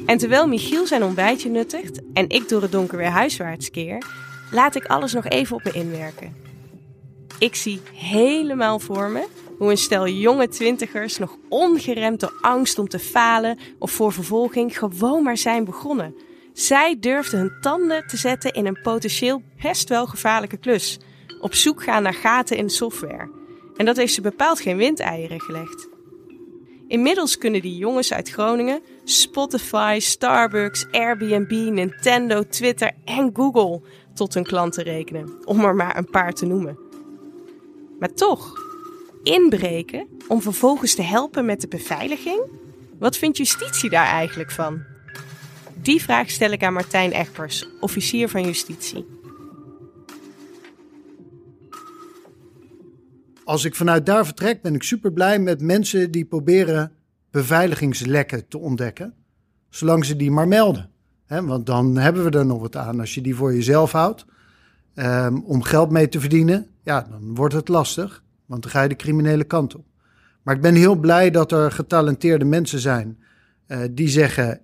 En 0.05 0.17
terwijl 0.17 0.47
Michiel 0.47 0.87
zijn 0.87 1.03
ontbijtje 1.03 1.49
nuttigt 1.49 2.01
en 2.13 2.29
ik 2.29 2.49
door 2.49 2.61
het 2.61 2.71
donker 2.71 2.97
weer 2.97 3.09
huiswaarts 3.09 3.69
keer, 3.69 4.03
laat 4.51 4.75
ik 4.75 4.85
alles 4.85 5.13
nog 5.13 5.27
even 5.27 5.55
op 5.55 5.63
me 5.63 5.71
inwerken. 5.71 6.35
Ik 7.39 7.55
zie 7.55 7.79
helemaal 7.93 8.79
voor 8.79 9.09
me 9.09 9.27
hoe 9.57 9.71
een 9.71 9.77
stel 9.77 10.07
jonge 10.07 10.47
twintigers 10.47 11.17
nog 11.17 11.37
ongeremd 11.49 12.19
door 12.19 12.33
angst 12.41 12.79
om 12.79 12.87
te 12.87 12.99
falen 12.99 13.57
of 13.79 13.91
voor 13.91 14.11
vervolging 14.11 14.77
gewoon 14.77 15.23
maar 15.23 15.37
zijn 15.37 15.65
begonnen. 15.65 16.15
Zij 16.53 16.97
durfden 16.99 17.39
hun 17.39 17.51
tanden 17.61 18.07
te 18.07 18.17
zetten 18.17 18.53
in 18.53 18.65
een 18.65 18.81
potentieel 18.81 19.41
best 19.61 19.89
wel 19.89 20.05
gevaarlijke 20.05 20.57
klus. 20.57 20.99
Op 21.41 21.53
zoek 21.53 21.83
gaan 21.83 22.03
naar 22.03 22.13
gaten 22.13 22.57
in 22.57 22.65
de 22.65 22.71
software. 22.71 23.29
En 23.75 23.85
dat 23.85 23.97
heeft 23.97 24.13
ze 24.13 24.21
bepaald 24.21 24.59
geen 24.59 24.77
windeieren 24.77 25.41
gelegd. 25.41 25.89
Inmiddels 26.87 27.37
kunnen 27.37 27.61
die 27.61 27.77
jongens 27.77 28.13
uit 28.13 28.29
Groningen 28.29 28.81
Spotify, 29.03 29.97
Starbucks, 29.99 30.85
Airbnb, 30.91 31.51
Nintendo, 31.51 32.43
Twitter 32.43 32.91
en 33.05 33.29
Google 33.33 33.81
tot 34.13 34.33
hun 34.33 34.43
klanten 34.43 34.83
rekenen, 34.83 35.45
om 35.45 35.63
er 35.63 35.75
maar 35.75 35.97
een 35.97 36.09
paar 36.09 36.33
te 36.33 36.45
noemen. 36.45 36.77
Maar 37.99 38.13
toch, 38.13 38.53
inbreken 39.23 40.07
om 40.27 40.41
vervolgens 40.41 40.95
te 40.95 41.01
helpen 41.01 41.45
met 41.45 41.61
de 41.61 41.67
beveiliging? 41.67 42.41
Wat 42.99 43.17
vindt 43.17 43.37
justitie 43.37 43.89
daar 43.89 44.05
eigenlijk 44.05 44.51
van? 44.51 44.83
Die 45.81 46.01
vraag 46.01 46.29
stel 46.29 46.51
ik 46.51 46.63
aan 46.63 46.73
Martijn 46.73 47.11
Egbers, 47.11 47.67
officier 47.79 48.29
van 48.29 48.43
justitie. 48.43 49.05
Als 53.51 53.65
ik 53.65 53.75
vanuit 53.75 54.05
daar 54.05 54.25
vertrek, 54.25 54.61
ben 54.61 54.75
ik 54.75 54.83
super 54.83 55.11
blij 55.11 55.39
met 55.39 55.61
mensen 55.61 56.11
die 56.11 56.25
proberen 56.25 56.91
beveiligingslekken 57.31 58.47
te 58.47 58.57
ontdekken. 58.57 59.13
Zolang 59.69 60.05
ze 60.05 60.15
die 60.15 60.31
maar 60.31 60.47
melden. 60.47 60.89
want 61.27 61.65
dan 61.65 61.97
hebben 61.97 62.23
we 62.23 62.37
er 62.37 62.45
nog 62.45 62.61
wat 62.61 62.75
aan. 62.75 62.99
Als 62.99 63.13
je 63.13 63.21
die 63.21 63.35
voor 63.35 63.53
jezelf 63.53 63.91
houdt 63.91 64.25
um, 64.95 65.43
om 65.43 65.63
geld 65.63 65.91
mee 65.91 66.09
te 66.09 66.19
verdienen, 66.19 66.67
ja, 66.83 67.07
dan 67.09 67.35
wordt 67.35 67.53
het 67.53 67.67
lastig. 67.67 68.23
Want 68.45 68.61
dan 68.61 68.71
ga 68.71 68.81
je 68.81 68.89
de 68.89 68.95
criminele 68.95 69.43
kant 69.43 69.75
op. 69.75 69.85
Maar 70.41 70.55
ik 70.55 70.61
ben 70.61 70.75
heel 70.75 70.95
blij 70.95 71.31
dat 71.31 71.51
er 71.51 71.71
getalenteerde 71.71 72.45
mensen 72.45 72.79
zijn 72.79 73.19
uh, 73.67 73.79
die 73.91 74.07
zeggen: 74.07 74.61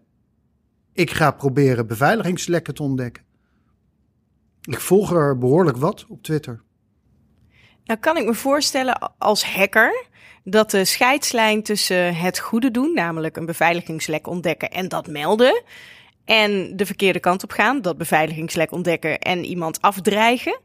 Ik 0.93 1.11
ga 1.11 1.31
proberen 1.31 1.87
beveiligingslekken 1.87 2.73
te 2.73 2.83
ontdekken. 2.83 3.23
Ik 4.61 4.79
volg 4.79 5.13
er 5.13 5.37
behoorlijk 5.37 5.77
wat 5.77 6.05
op 6.07 6.23
Twitter. 6.23 6.65
Nou 7.87 7.99
kan 7.99 8.17
ik 8.17 8.25
me 8.25 8.33
voorstellen 8.33 9.13
als 9.17 9.45
hacker 9.45 10.05
dat 10.43 10.71
de 10.71 10.85
scheidslijn 10.85 11.63
tussen 11.63 12.15
het 12.15 12.39
goede 12.39 12.71
doen, 12.71 12.93
namelijk 12.93 13.37
een 13.37 13.45
beveiligingslek 13.45 14.27
ontdekken 14.27 14.69
en 14.69 14.87
dat 14.87 15.07
melden, 15.07 15.63
en 16.25 16.75
de 16.75 16.85
verkeerde 16.85 17.19
kant 17.19 17.43
op 17.43 17.51
gaan, 17.51 17.81
dat 17.81 17.97
beveiligingslek 17.97 18.71
ontdekken 18.71 19.19
en 19.19 19.45
iemand 19.45 19.81
afdreigen, 19.81 20.59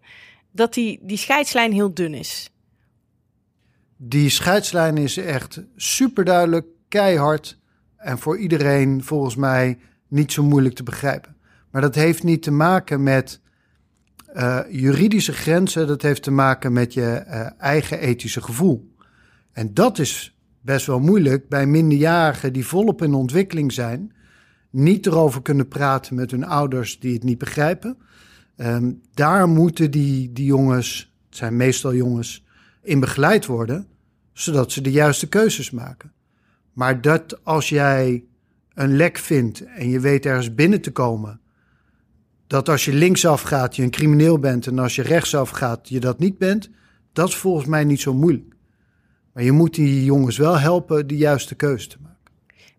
dat 0.50 0.74
die, 0.74 0.98
die 1.02 1.16
scheidslijn 1.16 1.72
heel 1.72 1.94
dun 1.94 2.14
is. 2.14 2.50
Die 3.96 4.30
scheidslijn 4.30 4.96
is 4.96 5.16
echt 5.16 5.62
super 5.76 6.24
duidelijk, 6.24 6.66
keihard 6.88 7.58
en 7.96 8.18
voor 8.18 8.38
iedereen 8.38 9.04
volgens 9.04 9.36
mij 9.36 9.78
niet 10.08 10.32
zo 10.32 10.42
moeilijk 10.42 10.74
te 10.74 10.82
begrijpen. 10.82 11.36
Maar 11.70 11.82
dat 11.82 11.94
heeft 11.94 12.22
niet 12.22 12.42
te 12.42 12.50
maken 12.50 13.02
met 13.02 13.40
uh, 14.34 14.60
juridische 14.70 15.32
grenzen, 15.32 15.86
dat 15.86 16.02
heeft 16.02 16.22
te 16.22 16.30
maken 16.30 16.72
met 16.72 16.94
je 16.94 17.24
uh, 17.26 17.46
eigen 17.58 17.98
ethische 17.98 18.42
gevoel. 18.42 18.90
En 19.52 19.74
dat 19.74 19.98
is 19.98 20.36
best 20.60 20.86
wel 20.86 21.00
moeilijk 21.00 21.48
bij 21.48 21.66
minderjarigen 21.66 22.52
die 22.52 22.66
volop 22.66 23.02
in 23.02 23.14
ontwikkeling 23.14 23.72
zijn, 23.72 24.12
niet 24.70 25.06
erover 25.06 25.42
kunnen 25.42 25.68
praten 25.68 26.14
met 26.14 26.30
hun 26.30 26.44
ouders 26.44 27.00
die 27.00 27.14
het 27.14 27.22
niet 27.22 27.38
begrijpen. 27.38 27.96
Um, 28.56 29.00
daar 29.14 29.48
moeten 29.48 29.90
die, 29.90 30.32
die 30.32 30.44
jongens, 30.44 31.12
het 31.28 31.36
zijn 31.36 31.56
meestal 31.56 31.94
jongens, 31.94 32.44
in 32.82 33.00
begeleid 33.00 33.46
worden, 33.46 33.86
zodat 34.32 34.72
ze 34.72 34.80
de 34.80 34.90
juiste 34.90 35.28
keuzes 35.28 35.70
maken. 35.70 36.12
Maar 36.72 37.00
dat 37.00 37.44
als 37.44 37.68
jij 37.68 38.24
een 38.74 38.96
lek 38.96 39.18
vindt 39.18 39.64
en 39.64 39.88
je 39.88 40.00
weet 40.00 40.26
ergens 40.26 40.54
binnen 40.54 40.80
te 40.80 40.92
komen, 40.92 41.40
dat 42.52 42.68
als 42.68 42.84
je 42.84 42.92
linksaf 42.92 43.42
gaat 43.42 43.76
je 43.76 43.82
een 43.82 43.90
crimineel 43.90 44.38
bent 44.38 44.66
en 44.66 44.78
als 44.78 44.94
je 44.94 45.02
rechtsaf 45.02 45.50
gaat 45.50 45.88
je 45.88 46.00
dat 46.00 46.18
niet 46.18 46.38
bent, 46.38 46.70
dat 47.12 47.28
is 47.28 47.34
volgens 47.34 47.66
mij 47.66 47.84
niet 47.84 48.00
zo 48.00 48.14
moeilijk. 48.14 48.54
Maar 49.32 49.44
je 49.44 49.52
moet 49.52 49.74
die 49.74 50.04
jongens 50.04 50.36
wel 50.36 50.58
helpen 50.58 51.06
de 51.06 51.16
juiste 51.16 51.54
keuze 51.54 51.88
te 51.88 51.96
maken. 52.02 52.32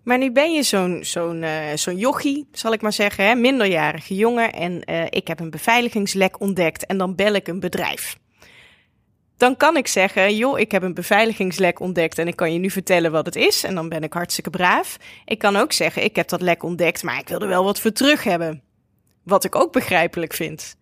Maar 0.03 0.17
nu 0.17 0.31
ben 0.31 0.53
je 0.53 0.63
zo'n 0.63 0.99
zo'n 1.03 1.41
uh, 1.41 1.51
zo'n 1.75 1.97
jochie, 1.97 2.47
zal 2.51 2.73
ik 2.73 2.81
maar 2.81 2.93
zeggen, 2.93 3.25
hè? 3.25 3.35
minderjarige 3.35 4.15
jongen. 4.15 4.53
En 4.53 4.81
uh, 4.85 5.05
ik 5.09 5.27
heb 5.27 5.39
een 5.39 5.49
beveiligingslek 5.49 6.39
ontdekt 6.39 6.85
en 6.85 6.97
dan 6.97 7.15
bel 7.15 7.33
ik 7.33 7.47
een 7.47 7.59
bedrijf. 7.59 8.17
Dan 9.37 9.57
kan 9.57 9.77
ik 9.77 9.87
zeggen, 9.87 10.35
joh, 10.35 10.59
ik 10.59 10.71
heb 10.71 10.83
een 10.83 10.93
beveiligingslek 10.93 11.79
ontdekt 11.79 12.17
en 12.17 12.27
ik 12.27 12.35
kan 12.35 12.53
je 12.53 12.59
nu 12.59 12.69
vertellen 12.69 13.11
wat 13.11 13.25
het 13.25 13.35
is. 13.35 13.63
En 13.63 13.75
dan 13.75 13.89
ben 13.89 14.03
ik 14.03 14.13
hartstikke 14.13 14.49
braaf. 14.49 14.97
Ik 15.25 15.39
kan 15.39 15.55
ook 15.55 15.71
zeggen, 15.71 16.03
ik 16.03 16.15
heb 16.15 16.27
dat 16.27 16.41
lek 16.41 16.63
ontdekt, 16.63 17.03
maar 17.03 17.19
ik 17.19 17.27
wil 17.27 17.39
er 17.39 17.47
wel 17.47 17.63
wat 17.63 17.79
voor 17.79 17.91
terug 17.91 18.23
hebben. 18.23 18.63
Wat 19.23 19.43
ik 19.43 19.55
ook 19.55 19.71
begrijpelijk 19.71 20.33
vind. 20.33 20.75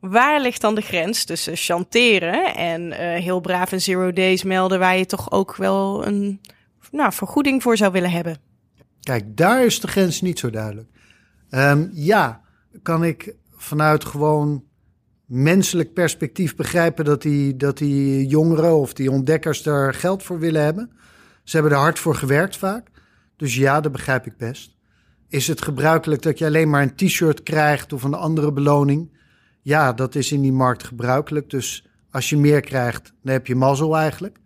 Waar 0.00 0.40
ligt 0.40 0.60
dan 0.60 0.74
de 0.74 0.80
grens 0.80 1.24
tussen 1.24 1.56
chanteren 1.56 2.54
en 2.54 2.82
uh, 2.82 2.96
heel 2.96 3.40
braaf 3.40 3.72
een 3.72 3.80
zero 3.80 4.12
days 4.12 4.42
melden 4.42 4.78
waar 4.78 4.96
je 4.96 5.06
toch 5.06 5.30
ook 5.30 5.56
wel 5.56 6.06
een 6.06 6.40
nou, 6.90 7.12
vergoeding 7.12 7.62
voor 7.62 7.76
zou 7.76 7.92
willen 7.92 8.10
hebben? 8.10 8.36
Kijk, 9.00 9.36
daar 9.36 9.64
is 9.64 9.80
de 9.80 9.88
grens 9.88 10.20
niet 10.20 10.38
zo 10.38 10.50
duidelijk. 10.50 10.88
Um, 11.50 11.90
ja, 11.92 12.40
kan 12.82 13.04
ik 13.04 13.34
vanuit 13.56 14.04
gewoon 14.04 14.64
menselijk 15.26 15.92
perspectief 15.92 16.56
begrijpen 16.56 17.04
dat 17.04 17.22
die, 17.22 17.56
dat 17.56 17.78
die 17.78 18.26
jongeren 18.26 18.76
of 18.76 18.92
die 18.92 19.10
ontdekkers 19.10 19.66
er 19.66 19.94
geld 19.94 20.22
voor 20.22 20.38
willen 20.38 20.62
hebben. 20.62 20.90
Ze 21.44 21.56
hebben 21.56 21.72
er 21.72 21.82
hard 21.82 21.98
voor 21.98 22.14
gewerkt 22.14 22.56
vaak. 22.56 22.88
Dus 23.36 23.54
ja, 23.54 23.80
dat 23.80 23.92
begrijp 23.92 24.26
ik 24.26 24.36
best. 24.36 24.73
Is 25.34 25.46
het 25.46 25.62
gebruikelijk 25.62 26.22
dat 26.22 26.38
je 26.38 26.44
alleen 26.46 26.70
maar 26.70 26.82
een 26.82 26.94
t-shirt 26.94 27.42
krijgt 27.42 27.92
of 27.92 28.02
een 28.02 28.14
andere 28.14 28.52
beloning? 28.52 29.10
Ja, 29.62 29.92
dat 29.92 30.14
is 30.14 30.32
in 30.32 30.40
die 30.40 30.52
markt 30.52 30.84
gebruikelijk. 30.84 31.50
Dus 31.50 31.86
als 32.10 32.30
je 32.30 32.36
meer 32.36 32.60
krijgt, 32.60 33.12
dan 33.22 33.32
heb 33.32 33.46
je 33.46 33.54
mazzel 33.54 33.96
eigenlijk. 33.96 34.38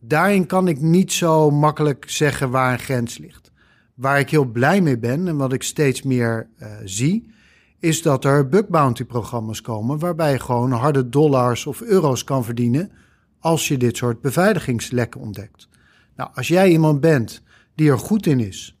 Daarin 0.00 0.46
kan 0.46 0.68
ik 0.68 0.80
niet 0.80 1.12
zo 1.12 1.50
makkelijk 1.50 2.04
zeggen 2.08 2.50
waar 2.50 2.72
een 2.72 2.78
grens 2.78 3.18
ligt. 3.18 3.50
Waar 3.94 4.18
ik 4.18 4.30
heel 4.30 4.44
blij 4.44 4.80
mee 4.80 4.98
ben 4.98 5.28
en 5.28 5.36
wat 5.36 5.52
ik 5.52 5.62
steeds 5.62 6.02
meer 6.02 6.48
uh, 6.58 6.68
zie, 6.84 7.32
is 7.78 8.02
dat 8.02 8.24
er 8.24 8.48
bug 8.48 8.68
bounty 8.68 9.04
programma's 9.04 9.60
komen 9.60 9.98
waarbij 9.98 10.32
je 10.32 10.40
gewoon 10.40 10.72
harde 10.72 11.08
dollars 11.08 11.66
of 11.66 11.80
euro's 11.80 12.24
kan 12.24 12.44
verdienen 12.44 12.90
als 13.38 13.68
je 13.68 13.76
dit 13.76 13.96
soort 13.96 14.20
beveiligingslekken 14.20 15.20
ontdekt. 15.20 15.68
Nou, 16.16 16.30
als 16.34 16.48
jij 16.48 16.70
iemand 16.70 17.00
bent 17.00 17.42
die 17.74 17.90
er 17.90 17.98
goed 17.98 18.26
in 18.26 18.40
is 18.40 18.74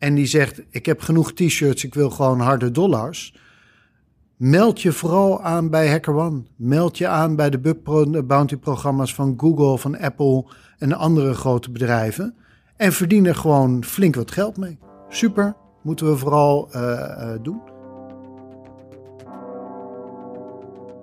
en 0.00 0.14
die 0.14 0.26
zegt: 0.26 0.62
Ik 0.70 0.86
heb 0.86 1.00
genoeg 1.00 1.32
t-shirts, 1.32 1.84
ik 1.84 1.94
wil 1.94 2.10
gewoon 2.10 2.40
harde 2.40 2.70
dollars. 2.70 3.34
Meld 4.36 4.82
je 4.82 4.92
vooral 4.92 5.42
aan 5.42 5.70
bij 5.70 5.88
HackerOne. 5.88 6.42
Meld 6.56 6.98
je 6.98 7.06
aan 7.06 7.36
bij 7.36 7.50
de 7.50 7.58
bug 7.58 7.82
bounty 8.24 8.56
programma's 8.56 9.14
van 9.14 9.34
Google, 9.36 9.78
van 9.78 9.98
Apple 9.98 10.44
en 10.78 10.92
andere 10.92 11.34
grote 11.34 11.70
bedrijven. 11.70 12.34
En 12.76 12.92
verdien 12.92 13.26
er 13.26 13.34
gewoon 13.34 13.84
flink 13.84 14.14
wat 14.14 14.30
geld 14.30 14.56
mee. 14.56 14.78
Super, 15.08 15.56
moeten 15.82 16.10
we 16.10 16.16
vooral 16.16 16.68
uh, 16.76 16.82
uh, 16.82 17.32
doen. 17.42 17.60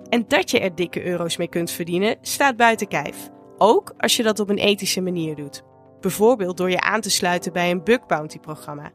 En 0.08 0.24
dat 0.28 0.50
je 0.50 0.60
er 0.60 0.74
dikke 0.74 1.04
euro's 1.04 1.36
mee 1.36 1.48
kunt 1.48 1.70
verdienen, 1.70 2.16
staat 2.20 2.56
buiten 2.56 2.88
kijf. 2.88 3.28
Ook 3.58 3.94
als 3.98 4.16
je 4.16 4.22
dat 4.22 4.40
op 4.40 4.48
een 4.48 4.58
ethische 4.58 5.00
manier 5.00 5.36
doet. 5.36 5.62
Bijvoorbeeld 6.00 6.56
door 6.56 6.70
je 6.70 6.80
aan 6.80 7.00
te 7.00 7.10
sluiten 7.10 7.52
bij 7.52 7.70
een 7.70 7.84
bug 7.84 8.06
bounty 8.06 8.38
programma. 8.38 8.90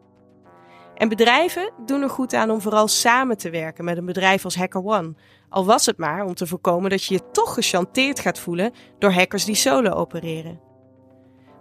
En 0.96 1.10
bedrijven 1.10 1.72
doen 1.86 2.02
er 2.02 2.10
goed 2.10 2.34
aan 2.34 2.52
om 2.52 2.62
vooral 2.62 2.88
samen 2.88 3.38
te 3.38 3.50
werken 3.50 3.86
met 3.86 3.98
een 3.98 4.06
bedrijf 4.06 4.46
als 4.46 4.56
HackerOne. 4.56 5.16
Al 5.50 5.66
was 5.66 5.86
het 5.86 5.98
maar 5.98 6.26
om 6.26 6.34
te 6.34 6.48
voorkomen 6.48 6.90
dat 6.90 7.04
je 7.04 7.14
je 7.14 7.32
toch 7.32 7.54
gechanteerd 7.54 8.20
gaat 8.20 8.40
voelen 8.40 8.72
door 9.00 9.12
hackers 9.12 9.46
die 9.46 9.56
solo 9.56 9.90
opereren. 9.90 10.60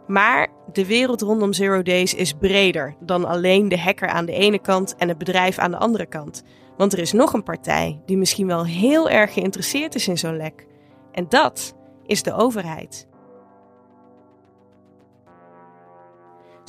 Maar 0.07 0.48
de 0.72 0.87
wereld 0.87 1.20
rondom 1.20 1.52
Zero 1.52 1.83
Days 1.83 2.14
is 2.14 2.33
breder 2.33 2.96
dan 3.00 3.24
alleen 3.24 3.68
de 3.68 3.78
hacker 3.78 4.09
aan 4.09 4.24
de 4.24 4.33
ene 4.33 4.59
kant 4.59 4.96
en 4.96 5.09
het 5.09 5.18
bedrijf 5.18 5.59
aan 5.59 5.70
de 5.70 5.76
andere 5.78 6.07
kant. 6.07 6.42
Want 6.76 6.92
er 6.92 6.98
is 6.98 7.12
nog 7.12 7.33
een 7.33 7.42
partij 7.42 8.00
die 8.07 8.16
misschien 8.16 8.46
wel 8.46 8.66
heel 8.66 9.11
erg 9.11 9.33
geïnteresseerd 9.33 9.94
is 9.94 10.09
in 10.09 10.18
zo'n 10.18 10.37
lek. 10.37 10.66
En 11.12 11.26
dat 11.28 11.74
is 12.07 12.22
de 12.22 12.35
overheid. 12.35 13.09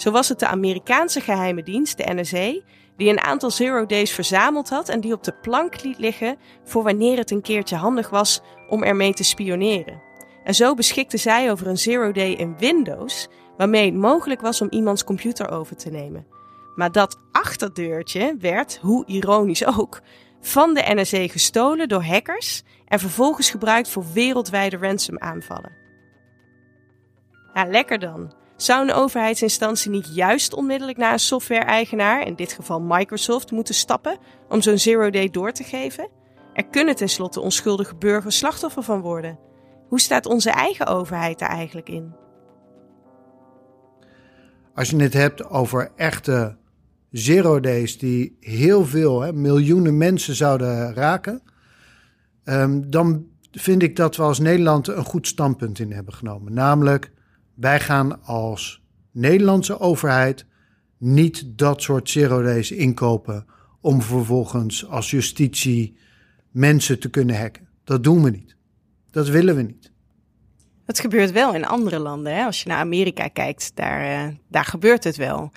Zo 0.03 0.11
was 0.11 0.29
het 0.29 0.39
de 0.39 0.47
Amerikaanse 0.47 1.21
geheime 1.21 1.63
dienst, 1.63 1.97
de 1.97 2.13
NSA, 2.13 2.53
die 2.97 3.09
een 3.09 3.19
aantal 3.19 3.51
Zero 3.51 3.85
Days 3.85 4.11
verzameld 4.11 4.69
had 4.69 4.89
en 4.89 5.01
die 5.01 5.13
op 5.13 5.23
de 5.23 5.33
plank 5.33 5.83
liet 5.83 5.97
liggen 5.97 6.37
voor 6.63 6.83
wanneer 6.83 7.17
het 7.17 7.31
een 7.31 7.41
keertje 7.41 7.75
handig 7.75 8.09
was 8.09 8.41
om 8.69 8.83
ermee 8.83 9.13
te 9.13 9.23
spioneren. 9.23 10.01
En 10.43 10.53
zo 10.53 10.73
beschikte 10.73 11.17
zij 11.17 11.51
over 11.51 11.67
een 11.67 11.77
Zero 11.77 12.11
Day 12.11 12.31
in 12.31 12.57
Windows, 12.57 13.27
waarmee 13.57 13.85
het 13.85 13.99
mogelijk 13.99 14.41
was 14.41 14.61
om 14.61 14.67
iemands 14.69 15.03
computer 15.03 15.51
over 15.51 15.75
te 15.75 15.89
nemen. 15.89 16.27
Maar 16.75 16.91
dat 16.91 17.19
achterdeurtje 17.31 18.35
werd, 18.39 18.79
hoe 18.81 19.05
ironisch 19.05 19.65
ook, 19.65 20.01
van 20.41 20.73
de 20.73 20.83
NSA 20.85 21.27
gestolen 21.27 21.87
door 21.87 22.03
hackers 22.03 22.63
en 22.87 22.99
vervolgens 22.99 23.49
gebruikt 23.49 23.89
voor 23.89 24.05
wereldwijde 24.13 24.77
ransomaanvallen. 24.77 25.71
Ja, 27.53 27.65
lekker 27.65 27.99
dan. 27.99 28.42
Zou 28.55 28.87
een 28.87 28.93
overheidsinstantie 28.93 29.91
niet 29.91 30.15
juist 30.15 30.53
onmiddellijk 30.53 30.97
naar 30.97 31.13
een 31.13 31.19
software-eigenaar, 31.19 32.27
in 32.27 32.35
dit 32.35 32.53
geval 32.53 32.81
Microsoft, 32.81 33.51
moeten 33.51 33.75
stappen 33.75 34.17
om 34.49 34.61
zo'n 34.61 34.77
zero 34.77 35.09
day 35.09 35.29
door 35.29 35.51
te 35.51 35.63
geven? 35.63 36.09
Er 36.53 36.67
kunnen 36.67 36.95
tenslotte 36.95 37.39
onschuldige 37.39 37.95
burgers 37.95 38.37
slachtoffer 38.37 38.83
van 38.83 39.01
worden. 39.01 39.39
Hoe 39.87 39.99
staat 39.99 40.25
onze 40.25 40.49
eigen 40.49 40.87
overheid 40.87 41.39
daar 41.39 41.49
eigenlijk 41.49 41.89
in? 41.89 42.15
Als 44.73 44.89
je 44.89 44.97
het 44.97 45.13
hebt 45.13 45.49
over 45.49 45.91
echte 45.95 46.57
zero 47.11 47.59
days 47.59 47.97
die 47.97 48.37
heel 48.39 48.85
veel, 48.85 49.21
hè, 49.21 49.33
miljoenen 49.33 49.97
mensen 49.97 50.35
zouden 50.35 50.93
raken, 50.93 51.41
um, 52.43 52.89
dan 52.89 53.25
vind 53.51 53.83
ik 53.83 53.95
dat 53.95 54.15
we 54.15 54.23
als 54.23 54.39
Nederland 54.39 54.87
een 54.87 55.05
goed 55.05 55.27
standpunt 55.27 55.79
in 55.79 55.91
hebben 55.91 56.13
genomen. 56.13 56.53
Namelijk, 56.53 57.11
wij 57.53 57.79
gaan 57.79 58.23
als 58.23 58.81
Nederlandse 59.11 59.79
overheid 59.79 60.45
niet 60.97 61.43
dat 61.57 61.81
soort 61.81 62.09
zero 62.09 62.41
days 62.41 62.71
inkopen 62.71 63.45
om 63.81 64.01
vervolgens 64.01 64.87
als 64.87 65.11
justitie 65.11 65.97
mensen 66.51 66.99
te 66.99 67.09
kunnen 67.09 67.39
hacken. 67.39 67.67
Dat 67.83 68.03
doen 68.03 68.23
we 68.23 68.29
niet. 68.29 68.55
Dat 69.11 69.27
willen 69.27 69.55
we 69.55 69.61
niet. 69.61 69.91
Het 70.85 70.99
gebeurt 70.99 71.31
wel 71.31 71.53
in 71.53 71.65
andere 71.65 71.99
landen. 71.99 72.35
Hè? 72.35 72.45
Als 72.45 72.63
je 72.63 72.69
naar 72.69 72.77
Amerika 72.77 73.27
kijkt, 73.27 73.71
daar, 73.75 74.27
uh, 74.27 74.35
daar 74.47 74.65
gebeurt 74.65 75.03
het 75.03 75.15
wel. 75.15 75.51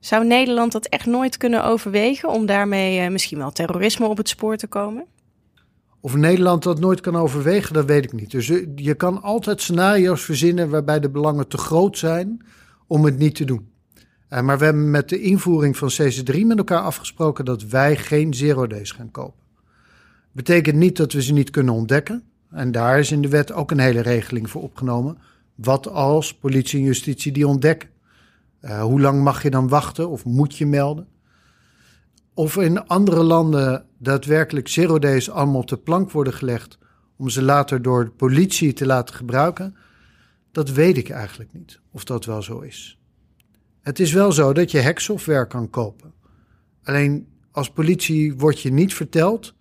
Zou 0.00 0.26
Nederland 0.26 0.72
dat 0.72 0.86
echt 0.86 1.06
nooit 1.06 1.36
kunnen 1.36 1.64
overwegen 1.64 2.28
om 2.28 2.46
daarmee 2.46 3.00
uh, 3.00 3.08
misschien 3.08 3.38
wel 3.38 3.50
terrorisme 3.50 4.06
op 4.06 4.16
het 4.16 4.28
spoor 4.28 4.56
te 4.56 4.66
komen? 4.66 5.06
Of 6.00 6.14
Nederland 6.16 6.62
dat 6.62 6.80
nooit 6.80 7.00
kan 7.00 7.16
overwegen, 7.16 7.74
dat 7.74 7.84
weet 7.84 8.04
ik 8.04 8.12
niet. 8.12 8.30
Dus 8.30 8.48
eh, 8.48 8.66
je 8.74 8.94
kan 8.94 9.22
altijd 9.22 9.60
scenario's 9.60 10.22
verzinnen 10.22 10.70
waarbij 10.70 11.00
de 11.00 11.10
belangen 11.10 11.48
te 11.48 11.58
groot 11.58 11.98
zijn 11.98 12.44
om 12.86 13.04
het 13.04 13.18
niet 13.18 13.34
te 13.34 13.44
doen. 13.44 13.68
Uh, 14.30 14.40
maar 14.40 14.58
we 14.58 14.64
hebben 14.64 14.90
met 14.90 15.08
de 15.08 15.20
invoering 15.20 15.76
van 15.76 15.90
CC3 15.92 16.40
met 16.40 16.58
elkaar 16.58 16.80
afgesproken 16.80 17.44
dat 17.44 17.62
wij 17.62 17.96
geen 17.96 18.34
zero 18.34 18.66
days 18.66 18.90
gaan 18.90 19.10
kopen. 19.10 19.46
Betekent 20.32 20.76
niet 20.76 20.96
dat 20.96 21.12
we 21.12 21.22
ze 21.22 21.32
niet 21.32 21.50
kunnen 21.50 21.74
ontdekken. 21.74 22.22
En 22.50 22.72
daar 22.72 22.98
is 22.98 23.12
in 23.12 23.22
de 23.22 23.28
wet 23.28 23.52
ook 23.52 23.70
een 23.70 23.78
hele 23.78 24.00
regeling 24.00 24.50
voor 24.50 24.62
opgenomen. 24.62 25.18
Wat 25.54 25.88
als 25.88 26.34
politie 26.34 26.78
en 26.78 26.84
justitie 26.84 27.32
die 27.32 27.46
ontdekken? 27.46 27.88
Uh, 28.60 28.82
hoe 28.82 29.00
lang 29.00 29.22
mag 29.22 29.42
je 29.42 29.50
dan 29.50 29.68
wachten 29.68 30.08
of 30.08 30.24
moet 30.24 30.56
je 30.56 30.66
melden? 30.66 31.06
Of 32.38 32.56
in 32.56 32.86
andere 32.86 33.22
landen 33.22 33.86
daadwerkelijk 33.96 34.68
zero 34.68 34.98
days 34.98 35.30
allemaal 35.30 35.60
op 35.60 35.68
de 35.68 35.76
plank 35.76 36.10
worden 36.10 36.32
gelegd 36.32 36.78
om 37.16 37.28
ze 37.28 37.42
later 37.42 37.82
door 37.82 38.04
de 38.04 38.10
politie 38.10 38.72
te 38.72 38.86
laten 38.86 39.14
gebruiken, 39.14 39.76
dat 40.52 40.70
weet 40.70 40.96
ik 40.96 41.10
eigenlijk 41.10 41.52
niet 41.52 41.80
of 41.90 42.04
dat 42.04 42.24
wel 42.24 42.42
zo 42.42 42.60
is. 42.60 42.98
Het 43.80 43.98
is 43.98 44.12
wel 44.12 44.32
zo 44.32 44.52
dat 44.52 44.70
je 44.70 44.82
hacksoftware 44.82 45.46
kan 45.46 45.70
kopen. 45.70 46.12
Alleen 46.82 47.28
als 47.50 47.70
politie 47.70 48.34
wordt 48.34 48.60
je 48.60 48.72
niet 48.72 48.94
verteld 48.94 49.54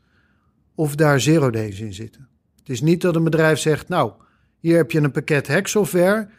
of 0.75 0.95
daar 0.95 1.21
zero 1.21 1.49
days 1.49 1.79
in 1.79 1.93
zitten. 1.93 2.27
Het 2.57 2.69
is 2.69 2.81
niet 2.81 3.01
dat 3.01 3.15
een 3.15 3.23
bedrijf 3.23 3.59
zegt, 3.59 3.87
nou, 3.87 4.11
hier 4.59 4.75
heb 4.75 4.91
je 4.91 5.01
een 5.01 5.11
pakket 5.11 5.47
hacksoftware. 5.47 6.29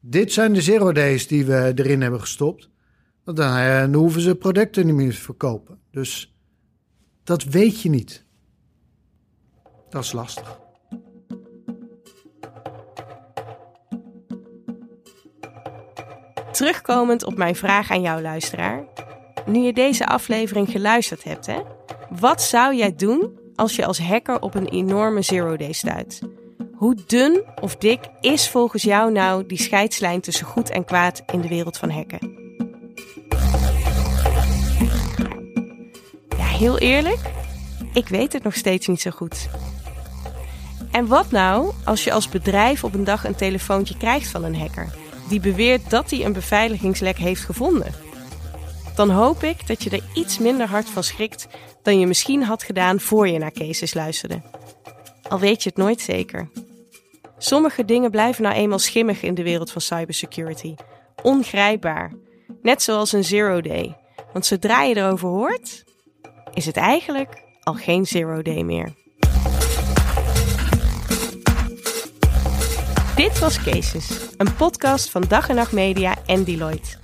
Dit 0.00 0.32
zijn 0.32 0.52
de 0.52 0.62
zero 0.62 0.92
days 0.92 1.26
die 1.26 1.44
we 1.44 1.72
erin 1.74 2.02
hebben 2.02 2.20
gestopt. 2.20 2.68
Dan, 3.34 3.56
eh, 3.56 3.80
dan 3.80 3.94
hoeven 3.94 4.20
ze 4.20 4.34
producten 4.34 4.86
niet 4.86 4.94
meer 4.94 5.10
te 5.10 5.20
verkopen. 5.20 5.78
Dus 5.90 6.34
dat 7.24 7.44
weet 7.44 7.80
je 7.80 7.90
niet. 7.90 8.24
Dat 9.90 10.04
is 10.04 10.12
lastig. 10.12 10.58
Terugkomend 16.52 17.24
op 17.24 17.36
mijn 17.36 17.56
vraag 17.56 17.90
aan 17.90 18.00
jou, 18.00 18.22
luisteraar. 18.22 18.84
Nu 19.46 19.58
je 19.58 19.72
deze 19.72 20.06
aflevering 20.06 20.70
geluisterd 20.70 21.24
hebt, 21.24 21.46
hè, 21.46 21.62
wat 22.20 22.42
zou 22.42 22.76
jij 22.76 22.94
doen 22.94 23.38
als 23.54 23.76
je 23.76 23.86
als 23.86 23.98
hacker 23.98 24.40
op 24.40 24.54
een 24.54 24.68
enorme 24.68 25.22
zero 25.22 25.56
day 25.56 25.72
stuit? 25.72 26.22
Hoe 26.74 26.96
dun 27.06 27.44
of 27.60 27.76
dik 27.76 28.00
is 28.20 28.48
volgens 28.48 28.82
jou 28.82 29.12
nou 29.12 29.46
die 29.46 29.58
scheidslijn 29.58 30.20
tussen 30.20 30.46
goed 30.46 30.70
en 30.70 30.84
kwaad 30.84 31.22
in 31.32 31.40
de 31.40 31.48
wereld 31.48 31.76
van 31.76 31.90
hacken? 31.90 32.47
Heel 36.58 36.78
eerlijk, 36.78 37.20
ik 37.92 38.08
weet 38.08 38.32
het 38.32 38.42
nog 38.42 38.54
steeds 38.54 38.86
niet 38.86 39.00
zo 39.00 39.10
goed. 39.10 39.48
En 40.90 41.06
wat 41.06 41.30
nou 41.30 41.72
als 41.84 42.04
je 42.04 42.12
als 42.12 42.28
bedrijf 42.28 42.84
op 42.84 42.94
een 42.94 43.04
dag 43.04 43.24
een 43.24 43.34
telefoontje 43.34 43.96
krijgt 43.96 44.28
van 44.28 44.44
een 44.44 44.56
hacker 44.56 44.94
die 45.28 45.40
beweert 45.40 45.90
dat 45.90 46.10
hij 46.10 46.24
een 46.24 46.32
beveiligingslek 46.32 47.16
heeft 47.16 47.44
gevonden? 47.44 47.94
Dan 48.94 49.10
hoop 49.10 49.42
ik 49.42 49.66
dat 49.66 49.82
je 49.82 49.90
er 49.90 50.04
iets 50.14 50.38
minder 50.38 50.66
hard 50.68 50.88
van 50.90 51.02
schrikt 51.02 51.46
dan 51.82 51.98
je 51.98 52.06
misschien 52.06 52.42
had 52.42 52.62
gedaan 52.62 53.00
voor 53.00 53.28
je 53.28 53.38
naar 53.38 53.52
cases 53.52 53.94
luisterde. 53.94 54.42
Al 55.28 55.38
weet 55.38 55.62
je 55.62 55.68
het 55.68 55.78
nooit 55.78 56.00
zeker. 56.00 56.50
Sommige 57.38 57.84
dingen 57.84 58.10
blijven 58.10 58.42
nou 58.42 58.54
eenmaal 58.54 58.78
schimmig 58.78 59.22
in 59.22 59.34
de 59.34 59.42
wereld 59.42 59.70
van 59.70 59.80
cybersecurity. 59.80 60.74
Ongrijpbaar. 61.22 62.12
Net 62.62 62.82
zoals 62.82 63.12
een 63.12 63.24
zero 63.24 63.60
day. 63.60 63.96
Want 64.32 64.46
zodra 64.46 64.82
je 64.82 64.96
erover 64.96 65.28
hoort, 65.28 65.84
is 66.58 66.66
het 66.66 66.76
eigenlijk 66.76 67.42
al 67.62 67.74
geen 67.74 68.06
zero 68.06 68.42
day 68.42 68.62
meer. 68.62 68.92
Dit 73.16 73.38
was 73.38 73.62
Cases, 73.62 74.10
een 74.36 74.54
podcast 74.54 75.10
van 75.10 75.24
Dag 75.28 75.48
en 75.48 75.54
Nacht 75.54 75.72
Media 75.72 76.16
en 76.26 76.44
Deloitte. 76.44 76.96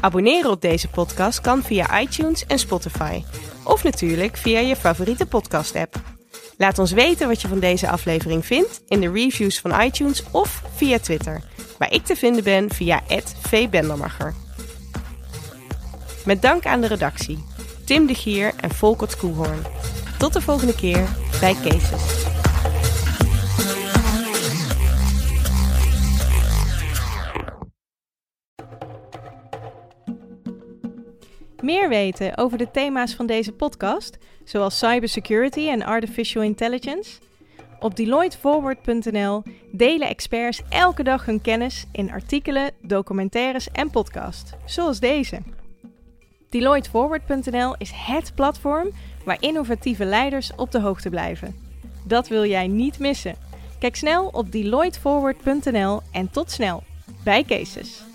Abonneren 0.00 0.50
op 0.50 0.60
deze 0.60 0.88
podcast 0.88 1.40
kan 1.40 1.62
via 1.62 2.00
iTunes 2.00 2.46
en 2.46 2.58
Spotify. 2.58 3.22
Of 3.64 3.84
natuurlijk 3.84 4.36
via 4.36 4.58
je 4.58 4.76
favoriete 4.76 5.26
podcast-app. 5.26 5.94
Laat 6.56 6.78
ons 6.78 6.92
weten 6.92 7.28
wat 7.28 7.42
je 7.42 7.48
van 7.48 7.60
deze 7.60 7.88
aflevering 7.88 8.46
vindt 8.46 8.82
in 8.88 9.00
de 9.00 9.12
reviews 9.12 9.60
van 9.60 9.80
iTunes 9.80 10.22
of 10.30 10.62
via 10.74 10.98
Twitter, 10.98 11.42
waar 11.78 11.92
ik 11.92 12.04
te 12.04 12.16
vinden 12.16 12.44
ben 12.44 12.70
via 12.70 13.02
@vbendermacher. 13.40 14.34
Met 16.24 16.42
dank 16.42 16.66
aan 16.66 16.80
de 16.80 16.86
redactie 16.86 17.44
Tim 17.86 18.06
de 18.06 18.14
Gier 18.14 18.52
en 18.60 18.70
Volkert 18.70 19.16
Koehoorn. 19.16 19.62
Tot 20.18 20.32
de 20.32 20.40
volgende 20.40 20.74
keer 20.74 21.08
bij 21.40 21.54
Cases. 21.54 22.26
Meer 31.62 31.88
weten 31.88 32.36
over 32.38 32.58
de 32.58 32.70
thema's 32.70 33.14
van 33.14 33.26
deze 33.26 33.52
podcast, 33.52 34.18
zoals 34.44 34.78
cybersecurity 34.78 35.68
en 35.68 35.82
artificial 35.82 36.42
intelligence? 36.42 37.18
Op 37.80 37.96
DeloitteForward.nl 37.96 39.42
delen 39.72 40.08
experts 40.08 40.62
elke 40.68 41.02
dag 41.02 41.24
hun 41.24 41.40
kennis 41.40 41.86
in 41.92 42.10
artikelen, 42.10 42.70
documentaires 42.82 43.70
en 43.70 43.90
podcasts, 43.90 44.52
zoals 44.64 45.00
deze. 45.00 45.55
DeloitteForward.nl 46.48 47.74
is 47.78 47.90
het 47.94 48.32
platform 48.34 48.90
waar 49.24 49.36
innovatieve 49.40 50.04
leiders 50.04 50.54
op 50.56 50.70
de 50.70 50.80
hoogte 50.80 51.10
blijven. 51.10 51.54
Dat 52.04 52.28
wil 52.28 52.44
jij 52.44 52.66
niet 52.66 52.98
missen. 52.98 53.36
Kijk 53.78 53.96
snel 53.96 54.26
op 54.26 54.52
DeloitteForward.nl 54.52 56.00
en 56.12 56.30
tot 56.30 56.50
snel 56.50 56.82
bij 57.24 57.44
Cases. 57.44 58.05